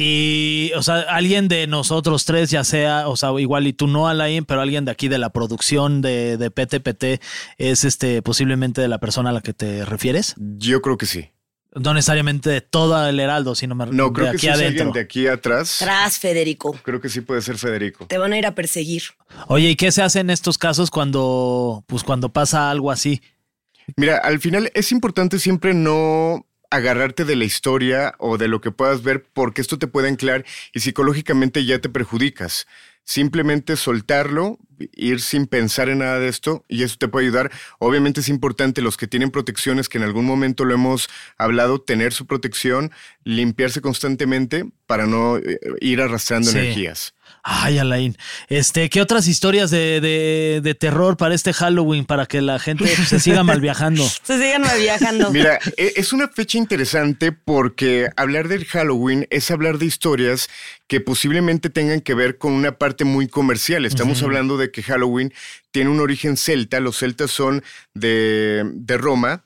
Y, 0.00 0.70
o 0.76 0.82
sea, 0.84 1.00
alguien 1.08 1.48
de 1.48 1.66
nosotros 1.66 2.24
tres, 2.24 2.50
ya 2.50 2.62
sea, 2.62 3.08
o 3.08 3.16
sea, 3.16 3.30
igual 3.40 3.66
y 3.66 3.72
tú 3.72 3.88
no, 3.88 4.06
Alain, 4.06 4.44
pero 4.44 4.60
alguien 4.60 4.84
de 4.84 4.92
aquí 4.92 5.08
de 5.08 5.18
la 5.18 5.30
producción 5.30 6.02
de, 6.02 6.36
de 6.36 6.50
PTPT 6.52 7.20
es 7.56 7.82
este 7.82 8.22
posiblemente 8.22 8.80
de 8.80 8.86
la 8.86 8.98
persona 8.98 9.30
a 9.30 9.32
la 9.32 9.40
que 9.40 9.54
te 9.54 9.84
refieres. 9.84 10.36
Yo 10.38 10.82
creo 10.82 10.96
que 10.98 11.06
sí. 11.06 11.30
No 11.74 11.94
necesariamente 11.94 12.48
de 12.48 12.60
toda 12.60 13.10
el 13.10 13.18
Heraldo, 13.18 13.56
sino 13.56 13.74
me- 13.74 13.86
No, 13.86 14.06
de 14.06 14.12
creo 14.12 14.24
que 14.26 14.30
aquí 14.30 14.38
sí 14.38 14.46
es 14.46 14.52
adentro. 14.54 14.84
alguien 14.84 14.92
de 14.92 15.00
aquí 15.00 15.26
atrás. 15.26 15.76
Tras, 15.80 16.18
Federico. 16.18 16.78
Creo 16.84 17.00
que 17.00 17.08
sí 17.08 17.20
puede 17.20 17.42
ser 17.42 17.58
Federico. 17.58 18.06
Te 18.06 18.18
van 18.18 18.32
a 18.32 18.38
ir 18.38 18.46
a 18.46 18.54
perseguir. 18.54 19.02
Oye, 19.48 19.70
¿y 19.70 19.74
qué 19.76 19.90
se 19.90 20.02
hace 20.02 20.20
en 20.20 20.30
estos 20.30 20.58
casos 20.58 20.90
cuando, 20.92 21.82
pues, 21.88 22.04
cuando 22.04 22.28
pasa 22.28 22.70
algo 22.70 22.92
así? 22.92 23.20
Mira, 23.96 24.18
al 24.18 24.38
final 24.38 24.70
es 24.74 24.92
importante 24.92 25.38
siempre 25.38 25.74
no 25.74 26.44
agarrarte 26.70 27.24
de 27.24 27.36
la 27.36 27.44
historia 27.44 28.14
o 28.18 28.38
de 28.38 28.48
lo 28.48 28.60
que 28.60 28.70
puedas 28.70 29.02
ver 29.02 29.24
porque 29.32 29.60
esto 29.60 29.78
te 29.78 29.86
puede 29.86 30.08
anclar 30.08 30.44
y 30.72 30.80
psicológicamente 30.80 31.64
ya 31.64 31.78
te 31.80 31.88
perjudicas. 31.88 32.66
Simplemente 33.04 33.76
soltarlo, 33.76 34.58
ir 34.94 35.20
sin 35.20 35.46
pensar 35.46 35.88
en 35.88 35.98
nada 35.98 36.18
de 36.18 36.28
esto 36.28 36.64
y 36.68 36.82
eso 36.82 36.96
te 36.98 37.08
puede 37.08 37.26
ayudar. 37.26 37.50
Obviamente 37.78 38.20
es 38.20 38.28
importante 38.28 38.82
los 38.82 38.96
que 38.96 39.06
tienen 39.06 39.30
protecciones, 39.30 39.88
que 39.88 39.98
en 39.98 40.04
algún 40.04 40.24
momento 40.24 40.64
lo 40.64 40.74
hemos 40.74 41.08
hablado, 41.36 41.80
tener 41.80 42.12
su 42.12 42.26
protección, 42.26 42.90
limpiarse 43.24 43.80
constantemente 43.80 44.64
para 44.86 45.06
no 45.06 45.36
eh, 45.38 45.58
ir 45.80 46.00
arrastrando 46.00 46.50
Sí. 46.50 46.58
energías. 46.58 47.14
Ay, 47.42 47.76
Alain. 47.78 48.16
Este, 48.48 48.88
¿qué 48.88 49.02
otras 49.02 49.26
historias 49.28 49.70
de, 49.70 50.00
de, 50.00 50.60
de 50.62 50.74
terror 50.74 51.16
para 51.18 51.34
este 51.34 51.52
Halloween 51.52 52.06
para 52.06 52.24
que 52.26 52.40
la 52.40 52.58
gente 52.58 52.86
se 52.88 53.20
siga 53.20 53.42
mal 53.42 53.60
viajando? 53.60 54.02
Se 54.22 54.38
siguen 54.38 54.62
viajando. 54.80 55.30
Mira, 55.30 55.58
e- 55.76 55.92
es 55.96 56.12
una 56.14 56.28
fecha 56.28 56.56
interesante 56.58 57.32
porque 57.32 58.08
hablar 58.16 58.48
del 58.48 58.64
Halloween 58.64 59.26
es 59.30 59.50
hablar 59.50 59.78
de 59.78 59.86
historias 59.86 60.48
que 60.88 61.00
posiblemente 61.00 61.68
tengan 61.68 62.00
que 62.00 62.14
ver 62.14 62.38
con 62.38 62.52
una 62.54 62.72
parte 62.72 63.04
muy 63.04 63.28
comercial. 63.28 63.84
Estamos 63.84 64.22
hablando 64.22 64.56
de 64.56 64.67
que 64.70 64.82
Halloween 64.82 65.32
tiene 65.70 65.90
un 65.90 66.00
origen 66.00 66.36
celta, 66.36 66.80
los 66.80 66.98
celtas 66.98 67.30
son 67.30 67.62
de, 67.94 68.62
de 68.74 68.98
Roma. 68.98 69.44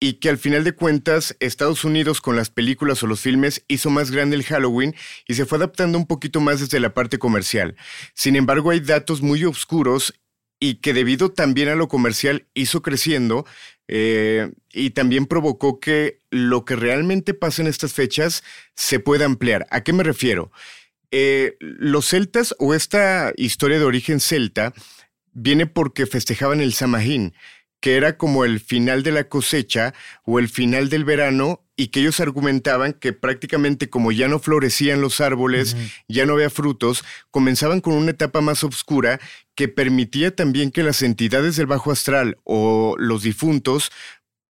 Y 0.00 0.20
que 0.20 0.28
al 0.28 0.38
final 0.38 0.62
de 0.62 0.76
cuentas 0.76 1.36
Estados 1.40 1.82
Unidos 1.82 2.20
con 2.20 2.36
las 2.36 2.50
películas 2.50 3.02
o 3.02 3.08
los 3.08 3.20
filmes 3.20 3.64
hizo 3.66 3.90
más 3.90 4.12
grande 4.12 4.36
el 4.36 4.44
Halloween 4.44 4.94
y 5.26 5.34
se 5.34 5.44
fue 5.44 5.58
adaptando 5.58 5.98
un 5.98 6.06
poquito 6.06 6.40
más 6.40 6.60
desde 6.60 6.78
la 6.78 6.94
parte 6.94 7.18
comercial. 7.18 7.74
Sin 8.14 8.36
embargo, 8.36 8.70
hay 8.70 8.78
datos 8.78 9.22
muy 9.22 9.44
oscuros 9.44 10.14
y 10.60 10.76
que 10.76 10.92
debido 10.92 11.30
también 11.30 11.68
a 11.68 11.74
lo 11.74 11.88
comercial 11.88 12.46
hizo 12.54 12.82
creciendo 12.82 13.44
eh, 13.86 14.52
y 14.72 14.90
también 14.90 15.26
provocó 15.26 15.80
que 15.80 16.18
lo 16.30 16.64
que 16.64 16.76
realmente 16.76 17.32
pasa 17.34 17.62
en 17.62 17.68
estas 17.68 17.92
fechas 17.92 18.42
se 18.74 19.00
pueda 19.00 19.24
ampliar. 19.24 19.66
¿A 19.70 19.82
qué 19.82 19.92
me 19.92 20.04
refiero? 20.04 20.52
Eh, 21.10 21.56
los 21.60 22.06
celtas 22.06 22.54
o 22.58 22.74
esta 22.74 23.32
historia 23.36 23.78
de 23.78 23.84
origen 23.84 24.20
celta 24.20 24.74
viene 25.32 25.66
porque 25.66 26.06
festejaban 26.06 26.60
el 26.60 26.74
Samhain, 26.74 27.34
que 27.80 27.96
era 27.96 28.16
como 28.16 28.44
el 28.44 28.60
final 28.60 29.02
de 29.02 29.12
la 29.12 29.28
cosecha 29.28 29.94
o 30.24 30.38
el 30.38 30.48
final 30.48 30.88
del 30.88 31.04
verano 31.04 31.64
y 31.76 31.88
que 31.88 32.00
ellos 32.00 32.18
argumentaban 32.18 32.92
que 32.92 33.12
prácticamente 33.12 33.88
como 33.88 34.10
ya 34.10 34.26
no 34.26 34.40
florecían 34.40 35.00
los 35.00 35.20
árboles, 35.20 35.76
ya 36.08 36.26
no 36.26 36.32
había 36.32 36.50
frutos, 36.50 37.04
comenzaban 37.30 37.80
con 37.80 37.94
una 37.94 38.10
etapa 38.10 38.40
más 38.40 38.64
oscura 38.64 39.20
que 39.54 39.68
permitía 39.68 40.34
también 40.34 40.72
que 40.72 40.82
las 40.82 41.02
entidades 41.02 41.54
del 41.54 41.66
bajo 41.66 41.92
astral 41.92 42.36
o 42.42 42.96
los 42.98 43.22
difuntos 43.22 43.92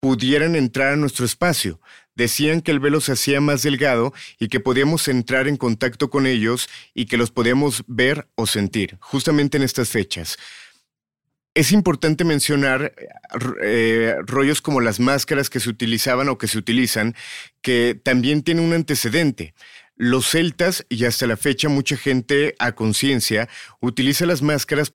pudieran 0.01 0.57
entrar 0.57 0.93
a 0.93 0.97
nuestro 0.97 1.25
espacio. 1.25 1.81
Decían 2.15 2.63
que 2.63 2.73
el 2.73 2.81
velo 2.81 3.01
se 3.01 3.13
hacía 3.13 3.41
más 3.41 3.63
delgado 3.63 4.13
y 4.39 4.49
que 4.49 4.61
podíamos 4.61 5.07
entrar 5.09 5.47
en 5.47 5.57
contacto 5.57 6.11
con 6.11 6.27
ellos 6.27 6.69
y 6.95 7.07
que 7.07 7.17
los 7.17 7.31
podíamos 7.31 7.85
ver 7.87 8.29
o 8.35 8.47
sentir, 8.47 8.99
justamente 9.01 9.57
en 9.57 9.63
estas 9.63 9.91
fechas. 9.91 10.37
Es 11.55 11.73
importante 11.73 12.25
mencionar 12.25 12.95
eh, 13.63 14.17
rollos 14.27 14.63
como 14.63 14.81
las 14.81 15.01
máscaras 15.01 15.51
que 15.51 15.61
se 15.61 15.71
utilizaban 15.71 16.29
o 16.29 16.39
que 16.39 16.47
se 16.47 16.59
utilizan, 16.59 17.15
que 17.63 18.01
también 18.01 18.43
tienen 18.43 18.65
un 18.65 18.75
antecedente. 18.75 19.55
Los 19.97 20.31
celtas, 20.31 20.87
y 20.89 21.05
hasta 21.05 21.27
la 21.27 21.37
fecha 21.37 21.69
mucha 21.69 21.97
gente 21.97 22.55
a 22.61 22.73
conciencia, 22.73 23.49
utiliza 23.81 24.27
las 24.27 24.43
máscaras 24.43 24.95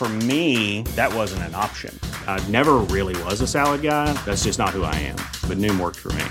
For 0.00 0.08
me, 0.08 0.80
that 0.96 1.14
wasn't 1.14 1.42
an 1.42 1.54
option. 1.54 1.94
I 2.26 2.42
never 2.48 2.76
really 2.88 3.22
was 3.24 3.42
a 3.42 3.46
salad 3.46 3.82
guy. 3.82 4.10
That's 4.24 4.44
just 4.44 4.58
not 4.58 4.70
who 4.70 4.82
I 4.82 4.94
am. 4.94 5.16
But 5.46 5.58
Noom 5.58 5.78
worked 5.78 5.98
for 5.98 6.10
me. 6.14 6.24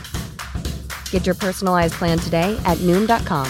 Get 1.12 1.28
your 1.28 1.36
personalized 1.36 1.94
plan 1.94 2.18
today 2.18 2.60
at 2.66 2.80
Noom.com. 2.80 3.46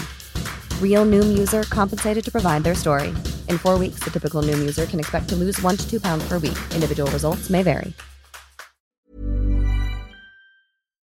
Real 0.83 1.05
Noom 1.05 1.37
user 1.37 1.63
compensated 1.69 2.21
to 2.25 2.31
provide 2.33 2.65
their 2.65 2.75
story. 2.75 3.15
In 3.47 3.57
four 3.57 3.77
weeks, 3.77 3.99
the 4.03 4.11
typical 4.11 4.41
Noom 4.41 4.59
user 4.59 4.85
can 4.85 4.99
expect 4.99 5.29
to 5.29 5.37
lose 5.37 5.57
one 5.61 5.77
to 5.77 5.89
two 5.89 6.01
pounds 6.01 6.27
per 6.27 6.33
week. 6.33 6.59
Individual 6.75 7.09
results 7.11 7.49
may 7.49 7.63
vary. 7.63 7.93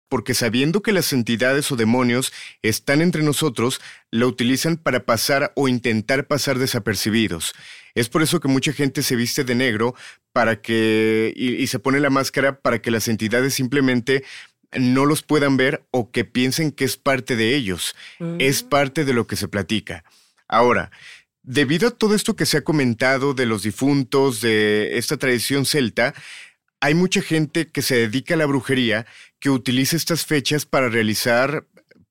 porque 0.09 0.35
sabiendo 0.35 0.83
que 0.83 0.93
las 0.93 1.13
entidades 1.13 1.71
o 1.71 1.77
demonios 1.77 2.33
están 2.63 3.03
entre 3.03 3.23
nosotros, 3.23 3.81
la 4.11 4.27
utilizan 4.27 4.77
para 4.77 5.05
pasar 5.05 5.53
o 5.55 5.69
intentar 5.69 6.27
pasar 6.27 6.59
desapercibidos. 6.59 7.55
Es 7.99 8.09
por 8.09 8.23
eso 8.23 8.41
que 8.41 8.49
mucha 8.49 8.73
gente 8.73 9.03
se 9.03 9.17
viste 9.17 9.45
de 9.45 9.55
negro 9.55 9.95
para 10.33 10.61
que 10.61 11.33
y, 11.37 11.67
se 11.67 11.79
pone 11.79 12.01
la 12.01 12.11
máscara 12.11 12.61
para 12.61 12.81
que 12.81 12.91
las 12.91 13.09
entidades 13.09 13.55
simplemente 13.55 14.25
no 14.77 15.07
los 15.07 15.23
puedan 15.23 15.57
ver 15.57 15.83
o 15.91 16.11
que 16.11 16.25
piensen 16.25 16.71
que 16.73 16.85
es 16.85 16.97
parte 16.97 17.37
de 17.37 17.55
ellos. 17.55 17.95
Es 18.39 18.63
Mm. 18.63 18.69
parte 18.69 19.05
de 19.05 19.15
lo 19.15 19.27
que 19.27 19.37
se 19.37 19.49
platica. 19.49 20.05
Ahora, 20.47 20.91
debido 21.43 21.89
a 21.89 21.91
todo 21.91 22.15
esto 22.15 22.37
que 22.37 22.47
se 22.47 22.59
ha 22.59 22.63
comentado 22.65 23.35
de 23.35 23.47
los 23.47 23.63
difuntos, 23.63 24.41
de 24.41 24.99
esta 24.99 25.17
tradición 25.17 25.65
celta, 25.65 26.15
hay 26.81 26.95
mucha 26.95 27.23
gente 27.23 27.67
que 27.67 27.83
se 27.83 27.97
dedica 27.97 28.35
a 28.35 28.37
la 28.37 28.47
brujería 28.47 29.07
que 29.41 29.51
utiliza 29.51 29.97
estas 29.97 30.27
fechas 30.27 30.67
para 30.67 30.89
realizar, 30.89 31.65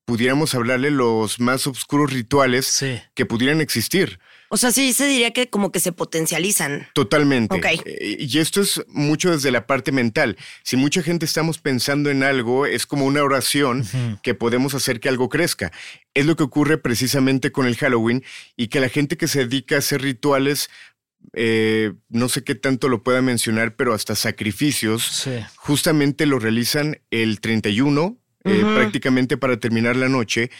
pudiéramos 0.04 0.54
hablarle, 0.54 0.90
los 0.90 1.38
más 1.40 1.66
oscuros 1.66 2.12
rituales 2.12 2.66
Sí. 2.66 3.00
que 3.14 3.24
pudieran 3.26 3.60
existir. 3.60 4.18
O 4.50 4.56
sea, 4.56 4.72
sí 4.72 4.92
se 4.94 5.06
diría 5.06 5.32
que 5.32 5.50
como 5.50 5.70
que 5.72 5.78
se 5.80 5.92
potencializan. 5.92 6.86
Totalmente. 6.94 7.54
Ok. 7.54 7.66
Eh, 7.84 8.16
Y 8.20 8.38
esto 8.38 8.60
es 8.62 8.82
mucho 8.88 9.30
desde 9.30 9.50
la 9.50 9.66
parte 9.66 9.92
mental. 9.92 10.36
Si 10.62 10.76
mucha 10.76 11.02
gente 11.02 11.26
estamos 11.26 11.58
pensando 11.58 12.10
en 12.10 12.22
algo, 12.22 12.64
es 12.66 12.86
como 12.86 13.04
una 13.04 13.22
oración 13.22 13.84
que 14.22 14.34
podemos 14.34 14.74
hacer 14.74 15.00
que 15.00 15.08
algo 15.10 15.28
crezca. 15.28 15.70
Es 16.14 16.24
lo 16.26 16.34
que 16.36 16.44
ocurre 16.44 16.78
precisamente 16.78 17.52
con 17.52 17.66
el 17.66 17.76
Halloween 17.76 18.24
y 18.56 18.68
que 18.68 18.80
la 18.80 18.88
gente 18.88 19.16
que 19.16 19.28
se 19.28 19.40
dedica 19.40 19.74
a 19.76 19.78
hacer 19.80 20.00
rituales, 20.02 20.70
eh, 21.34 21.92
no 22.08 22.28
sé 22.28 22.42
qué 22.42 22.54
tanto 22.54 22.88
lo 22.88 23.02
pueda 23.02 23.20
mencionar, 23.22 23.76
pero 23.76 23.92
hasta 23.92 24.14
sacrificios, 24.14 25.04
Sí. 25.04 25.32
justamente 25.56 26.24
lo 26.26 26.38
realizan 26.38 27.00
el 27.10 27.40
31, 27.40 28.16
eh, 28.44 28.62
Ujú. 28.64 28.74
prácticamente 28.74 29.36
para 29.36 29.58
terminar 29.58 29.96
la 29.96 30.08
noche. 30.08 30.50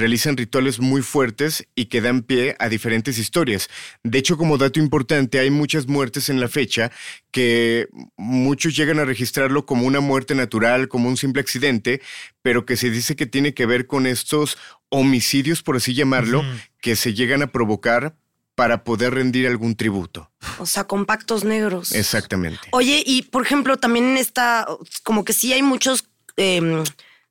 Realizan 0.00 0.36
rituales 0.36 0.80
muy 0.80 1.02
fuertes 1.02 1.68
y 1.74 1.86
que 1.86 2.00
dan 2.00 2.22
pie 2.22 2.56
a 2.58 2.70
diferentes 2.70 3.18
historias. 3.18 3.68
De 4.02 4.18
hecho, 4.18 4.38
como 4.38 4.56
dato 4.56 4.80
importante, 4.80 5.38
hay 5.38 5.50
muchas 5.50 5.86
muertes 5.88 6.30
en 6.30 6.40
la 6.40 6.48
fecha 6.48 6.90
que 7.30 7.88
muchos 8.16 8.74
llegan 8.74 8.98
a 8.98 9.04
registrarlo 9.04 9.66
como 9.66 9.86
una 9.86 10.00
muerte 10.00 10.34
natural, 10.34 10.88
como 10.88 11.08
un 11.10 11.18
simple 11.18 11.42
accidente, 11.42 12.00
pero 12.40 12.64
que 12.64 12.78
se 12.78 12.90
dice 12.90 13.14
que 13.14 13.26
tiene 13.26 13.52
que 13.52 13.66
ver 13.66 13.86
con 13.86 14.06
estos 14.06 14.56
homicidios, 14.88 15.62
por 15.62 15.76
así 15.76 15.92
llamarlo, 15.92 16.42
que 16.80 16.96
se 16.96 17.12
llegan 17.12 17.42
a 17.42 17.52
provocar 17.52 18.16
para 18.54 18.84
poder 18.84 19.14
rendir 19.14 19.46
algún 19.46 19.76
tributo. 19.76 20.30
O 20.58 20.66
sea, 20.66 20.84
con 20.84 21.06
pactos 21.06 21.44
negros. 21.44 21.92
Exactamente. 21.92 22.60
Oye, 22.72 23.02
y 23.06 23.22
por 23.22 23.42
ejemplo, 23.42 23.76
también 23.76 24.06
en 24.06 24.16
esta, 24.16 24.66
como 25.02 25.24
que 25.24 25.32
sí 25.32 25.52
hay 25.52 25.62
muchos, 25.62 26.04
em, 26.36 26.82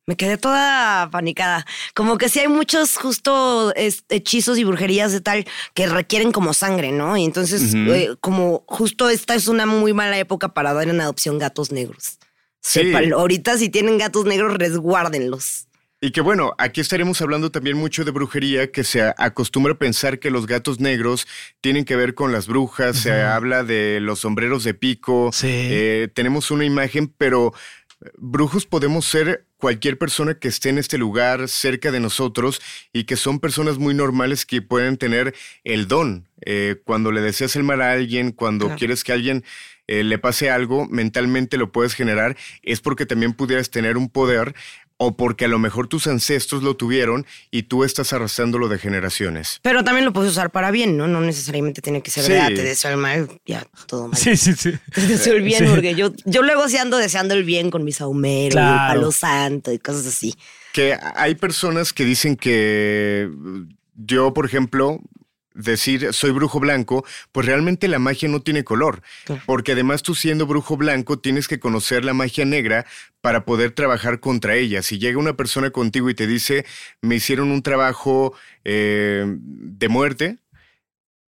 me 0.09 0.17
quedé 0.17 0.37
toda 0.39 1.07
panicada, 1.11 1.67
como 1.93 2.17
que 2.17 2.29
sí 2.29 2.39
hay 2.39 2.47
muchos 2.47 2.97
justo 2.97 3.71
hechizos 3.75 4.57
y 4.57 4.63
brujerías 4.63 5.11
de 5.11 5.21
tal 5.21 5.45
que 5.75 5.85
requieren 5.85 6.31
como 6.31 6.55
sangre, 6.55 6.91
¿no? 6.91 7.15
Y 7.15 7.25
entonces, 7.25 7.75
eh, 7.75 8.15
como 8.19 8.63
justo 8.65 9.07
esta 9.07 9.35
es 9.35 9.47
una 9.47 9.67
muy 9.67 9.93
mala 9.93 10.17
época 10.17 10.55
para 10.55 10.73
dar 10.73 10.89
en 10.89 10.99
adopción 10.99 11.37
gatos 11.37 11.71
negros. 11.71 12.17
Sí. 12.59 12.91
Ahorita 13.13 13.55
si 13.59 13.69
tienen 13.69 13.99
gatos 13.99 14.25
negros, 14.25 14.55
resguárdenlos. 14.55 15.67
Y 16.01 16.09
que 16.09 16.21
bueno, 16.21 16.55
aquí 16.57 16.81
estaremos 16.81 17.21
hablando 17.21 17.51
también 17.51 17.77
mucho 17.77 18.03
de 18.03 18.09
brujería, 18.09 18.71
que 18.71 18.83
se 18.83 19.03
acostumbra 19.15 19.73
a 19.73 19.77
pensar 19.77 20.17
que 20.17 20.31
los 20.31 20.47
gatos 20.47 20.79
negros 20.79 21.27
tienen 21.61 21.85
que 21.85 21.95
ver 21.95 22.15
con 22.15 22.31
las 22.31 22.47
brujas, 22.47 22.97
se 22.97 23.11
habla 23.21 23.63
de 23.63 23.99
los 23.99 24.21
sombreros 24.21 24.63
de 24.63 24.73
pico, 24.73 25.29
Sí. 25.31 25.47
eh, 25.51 26.07
tenemos 26.15 26.49
una 26.49 26.65
imagen, 26.65 27.13
pero 27.15 27.53
eh, 28.03 28.09
brujos 28.17 28.65
podemos 28.65 29.05
ser 29.05 29.45
cualquier 29.59 29.97
persona 29.97 30.35
que 30.35 30.47
esté 30.47 30.69
en 30.69 30.77
este 30.77 30.97
lugar 30.97 31.49
cerca 31.49 31.91
de 31.91 31.99
nosotros 31.99 32.61
y 32.93 33.03
que 33.03 33.17
son 33.17 33.39
personas 33.39 33.77
muy 33.77 33.93
normales 33.93 34.45
que 34.45 34.61
pueden 34.61 34.97
tener 34.97 35.35
el 35.65 35.87
don. 35.87 36.27
Eh, 36.45 36.77
cuando 36.85 37.11
le 37.11 37.19
deseas 37.21 37.55
el 37.57 37.63
mal 37.63 37.81
a 37.81 37.91
alguien, 37.91 38.31
cuando 38.31 38.65
Claro. 38.65 38.79
quieres 38.79 39.03
que 39.03 39.11
alguien 39.11 39.43
eh, 39.87 40.03
le 40.03 40.17
pase 40.17 40.49
algo, 40.49 40.87
mentalmente 40.87 41.57
lo 41.57 41.71
puedes 41.71 41.93
generar, 41.93 42.37
es 42.63 42.79
porque 42.79 43.05
también 43.05 43.33
pudieras 43.33 43.69
tener 43.69 43.97
un 43.97 44.07
poder 44.09 44.55
o 45.01 45.15
porque 45.15 45.45
a 45.45 45.47
lo 45.47 45.59
mejor 45.59 45.87
tus 45.87 46.07
ancestros 46.07 46.61
lo 46.61 46.75
tuvieron 46.75 47.25
y 47.51 47.63
tú 47.63 47.85
estás 47.85 48.11
arrastrándolo 48.11 48.67
de 48.67 48.77
generaciones. 48.79 49.59
Pero 49.61 49.83
también 49.85 50.03
lo 50.05 50.11
puedes 50.11 50.31
usar 50.31 50.51
para 50.51 50.71
bien, 50.71 50.97
¿no? 50.97 51.07
No 51.07 51.21
necesariamente 51.21 51.81
tiene 51.81 52.03
que 52.03 52.11
ser 52.11 52.25
Sí. 52.25 52.33
de, 52.33 52.39
ah, 52.41 52.47
te 52.47 52.61
deseo 52.63 52.91
el 52.91 52.97
mal, 52.97 53.29
ya, 53.45 53.65
todo 53.87 54.09
mal. 54.09 54.17
Sí, 54.17 54.35
sí, 54.35 54.53
sí. 54.53 54.73
Te 54.93 55.07
deseo 55.07 55.35
el 55.35 55.41
bien, 55.43 55.63
Sí. 55.63 55.69
porque 55.69 55.95
yo, 55.95 56.11
yo 56.25 56.41
luego 56.41 56.67
sí 56.67 56.75
ando 56.77 56.97
deseando 56.97 57.33
el 57.33 57.45
bien 57.45 57.71
con 57.71 57.85
mis 57.85 58.01
ahumeros, 58.01 58.55
Claro. 58.55 58.73
el 58.93 58.99
palo 58.99 59.11
santo 59.13 59.71
y 59.71 59.79
cosas 59.79 60.05
así. 60.05 60.35
Que 60.73 60.97
hay 61.15 61.35
personas 61.35 61.93
que 61.93 62.03
dicen 62.03 62.35
que 62.35 63.29
yo, 63.95 64.33
por 64.33 64.45
ejemplo, 64.45 64.99
decir 65.53 66.13
soy 66.13 66.31
brujo 66.31 66.59
blanco, 66.59 67.05
pues 67.31 67.45
realmente 67.45 67.87
la 67.87 67.99
magia 67.99 68.29
no 68.29 68.41
tiene 68.41 68.63
color, 68.63 69.01
Claro. 69.25 69.41
porque 69.45 69.71
además 69.73 70.03
tú 70.03 70.15
siendo 70.15 70.45
brujo 70.45 70.77
blanco 70.77 71.19
tienes 71.19 71.47
que 71.47 71.59
conocer 71.59 72.05
la 72.05 72.13
magia 72.13 72.45
negra 72.45 72.85
para 73.21 73.45
poder 73.45 73.71
trabajar 73.71 74.19
contra 74.19 74.55
ella. 74.55 74.81
Si 74.81 74.99
llega 74.99 75.17
una 75.19 75.33
persona 75.33 75.71
contigo 75.71 76.09
y 76.09 76.13
te 76.15 76.27
dice, 76.27 76.65
me 77.01 77.15
hicieron 77.15 77.51
un 77.51 77.61
trabajo 77.63 78.33
eh, 78.63 79.25
de 79.27 79.89
muerte, 79.89 80.37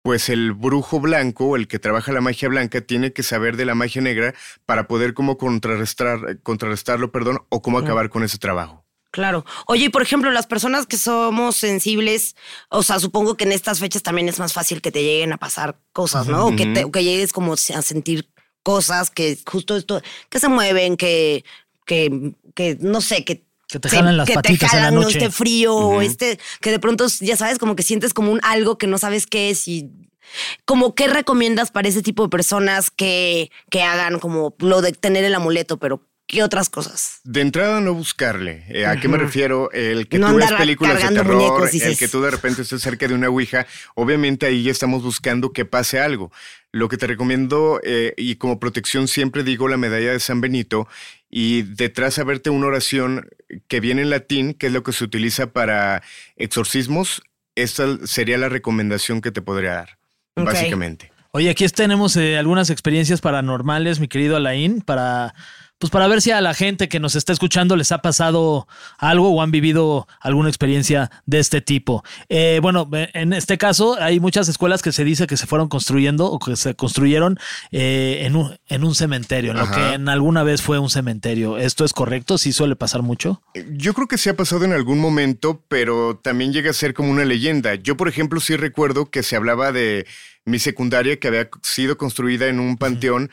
pues 0.01 0.30
el 0.30 0.53
brujo 0.53 1.01
blanco, 1.01 1.58
el 1.58 1.67
que 1.67 1.80
trabaja 1.80 2.13
la 2.13 2.21
magia 2.21 2.47
blanca, 2.47 2.80
tiene 2.80 3.12
que 3.12 3.23
saber 3.23 3.58
de 3.58 3.65
la 3.65 3.75
magia 3.75 4.01
negra 4.01 4.34
para 4.65 4.88
poder 4.88 5.13
cómo 5.13 5.38
contrarrestar, 5.38 6.39
contrarrestarlo, 6.43 7.12
perdón, 7.12 7.39
o 7.49 7.62
cómo 7.62 7.77
acabar 7.77 8.10
con 8.10 8.23
ese 8.23 8.38
trabajo. 8.38 8.86
Claro. 9.12 9.46
Oye, 9.67 9.86
y 9.86 9.89
por 9.89 10.02
ejemplo, 10.02 10.30
las 10.32 10.48
personas 10.48 10.86
que 10.86 10.98
somos 10.98 11.56
sensibles, 11.56 12.36
o 12.70 12.84
sea, 12.84 13.00
supongo 13.00 13.36
que 13.36 13.46
en 13.46 13.52
estas 13.52 13.80
fechas 13.80 14.04
también 14.04 14.28
es 14.30 14.38
más 14.39 14.54
fácil 14.54 14.82
que 14.82 14.91
te 14.91 15.02
lleguen 15.04 15.34
a 15.34 15.38
pasar 15.38 15.78
cosas, 15.93 16.28
¿no? 16.28 16.48
O 16.48 16.56
que, 16.56 16.65
te- 16.74 16.84
o 16.84 16.91
que 16.91 17.04
llegues 17.04 17.32
como 17.34 17.54
a 17.54 17.58
sentir 17.58 18.30
cosas 18.63 19.10
que 19.10 19.38
justo 19.50 19.78
esto, 19.78 20.02
que 20.30 20.39
se 20.39 20.50
mueven, 20.50 20.98
que, 20.98 21.46
que, 21.86 22.34
que 22.54 22.78
no 22.82 23.00
sé, 23.02 23.24
que 23.24 23.46
Que 23.70 23.80
te 23.80 23.89
jalan 23.89 24.17
las 24.17 24.28
que 24.28 24.34
patitas 24.36 24.72
te 24.72 24.78
en 24.78 24.84
la 24.84 24.89
este 25.08 25.32
frío, 25.32 25.76
o 25.76 26.02
este, 26.02 26.39
que 26.62 26.72
de 26.72 26.80
pronto, 26.80 27.08
ya 27.22 27.38
sabes, 27.38 27.60
como 27.60 27.76
que 27.76 27.84
sientes 27.84 28.13
como 28.13 28.32
un 28.32 28.39
algo 28.43 28.78
que 28.78 28.88
no 28.88 28.98
sabes 28.98 29.26
qué 29.26 29.50
es 29.50 29.67
y 29.67 29.89
como 30.65 30.93
qué 30.96 31.08
recomiendas 31.08 31.72
para 31.72 31.88
ese 31.88 32.02
tipo 32.02 32.24
de 32.24 32.30
personas 32.30 32.91
que, 32.91 33.50
que 33.70 33.82
hagan 33.84 34.20
como 34.20 34.54
lo 34.60 34.82
de 34.82 34.91
tener 34.91 35.24
el 35.24 35.34
amuleto, 35.36 35.78
pero 35.78 36.02
¿Qué 36.27 36.43
otras 36.43 36.69
cosas? 36.69 37.21
De 37.23 37.39
entrada 37.39 37.79
no 37.79 37.93
buscarle. 37.93 38.65
Eh, 38.67 38.85
¿A 38.85 38.99
qué 38.99 39.07
me 39.07 39.17
refiero? 39.17 39.71
El 39.71 40.09
que 40.09 40.19
No 40.19 40.31
tú 40.31 40.35
ves 40.35 40.51
películas 40.51 41.01
de 41.01 41.15
terror, 41.15 41.35
muñecos, 41.35 41.73
el 41.73 41.97
que 41.97 42.09
tú 42.09 42.21
de 42.21 42.31
repente 42.31 42.63
estés 42.63 42.81
cerca 42.81 43.07
de 43.07 43.13
una 43.13 43.29
ouija, 43.29 43.65
obviamente 43.95 44.45
ahí 44.45 44.63
ya 44.63 44.71
estamos 44.71 45.03
buscando 45.03 45.53
que 45.53 45.63
pase 45.63 46.01
algo. 46.01 46.29
Lo 46.73 46.89
que 46.89 46.97
te 46.97 47.07
recomiendo, 47.07 47.79
eh, 47.81 48.13
y 48.17 48.35
como 48.35 48.59
protección 48.59 49.07
siempre 49.07 49.45
digo 49.45 49.69
la 49.69 49.77
medalla 49.77 50.11
de 50.11 50.19
San 50.19 50.41
Benito, 50.41 50.89
y 51.29 51.61
detrás 51.61 52.19
a 52.19 52.25
verte 52.25 52.49
una 52.49 52.67
oración 52.67 53.29
que 53.69 53.79
viene 53.79 54.01
en 54.01 54.09
latín, 54.09 54.53
que 54.53 54.67
es 54.67 54.73
lo 54.73 54.83
que 54.83 54.91
se 54.91 55.05
utiliza 55.05 55.53
para 55.53 56.03
exorcismos, 56.35 57.21
esta 57.55 58.05
sería 58.05 58.37
la 58.37 58.49
recomendación 58.49 59.21
que 59.21 59.31
te 59.31 59.41
podría 59.41 59.73
dar, 59.73 59.97
básicamente. 60.35 61.09
Oye, 61.31 61.49
aquí 61.49 61.65
tenemos 61.69 62.17
eh, 62.17 62.37
algunas 62.37 62.69
experiencias 62.69 63.21
paranormales, 63.21 63.99
mi 63.99 64.07
querido 64.07 64.35
Alain, 64.35 64.81
para 64.81 65.33
pues 65.79 65.91
para 65.91 66.07
ver 66.07 66.21
si 66.21 66.31
a 66.31 66.41
la 66.41 66.53
gente 66.53 66.89
que 66.89 66.99
nos 66.99 67.15
está 67.15 67.33
escuchando 67.33 67.75
les 67.75 67.91
ha 67.91 67.99
pasado 67.99 68.67
algo 68.97 69.29
o 69.29 69.41
han 69.41 69.51
vivido 69.51 70.07
alguna 70.19 70.49
experiencia 70.49 71.11
de 71.25 71.39
este 71.39 71.61
tipo. 71.61 72.03
Eh, 72.29 72.59
bueno, 72.61 72.89
eh, 72.93 73.09
en 73.13 73.33
este 73.33 73.57
caso 73.57 73.95
hay 73.99 74.19
muchas 74.19 74.47
escuelas 74.47 74.81
que 74.81 74.91
se 74.91 75.03
dice 75.03 75.27
que 75.27 75.37
se 75.37 75.45
fueron 75.45 75.69
construyendo 75.69 76.25
o 76.25 76.39
que 76.39 76.55
se 76.55 76.75
construyeron 76.75 77.37
eh, 77.71 78.19
en, 78.21 78.35
un, 78.35 78.57
en 78.67 78.83
un 78.83 78.95
cementerio, 78.95 79.51
en 79.51 79.57
lo 79.57 79.69
que 79.69 79.93
en 79.93 80.09
alguna 80.09 80.43
vez 80.43 80.61
fue 80.61 80.79
un 80.79 80.89
cementerio. 80.89 81.57
¿Esto 81.57 81.85
es 81.85 81.93
correcto? 81.93 82.37
¿Sí 82.37 82.53
suele 82.53 82.75
pasar 82.75 83.03
mucho? 83.03 83.41
Yo 83.71 83.93
creo 83.93 84.07
que 84.07 84.17
sí 84.17 84.29
ha 84.29 84.35
pasado 84.35 84.65
en 84.65 84.73
algún 84.73 84.99
momento, 84.99 85.63
pero 85.67 86.17
también 86.17 86.53
llega 86.53 86.71
a 86.71 86.73
ser 86.73 86.93
como 86.93 87.11
una 87.11 87.25
leyenda. 87.25 87.75
Yo, 87.75 87.97
por 87.97 88.07
ejemplo, 88.07 88.39
sí 88.39 88.55
recuerdo 88.55 89.11
que 89.11 89.21
se 89.21 89.35
hablaba 89.35 89.71
de 89.71 90.07
mi 90.45 90.59
secundaria 90.59 91.19
que 91.19 91.27
había 91.27 91.49
sido 91.61 91.97
construida 91.97 92.47
en 92.47 92.59
un 92.59 92.77
panteón, 92.77 93.29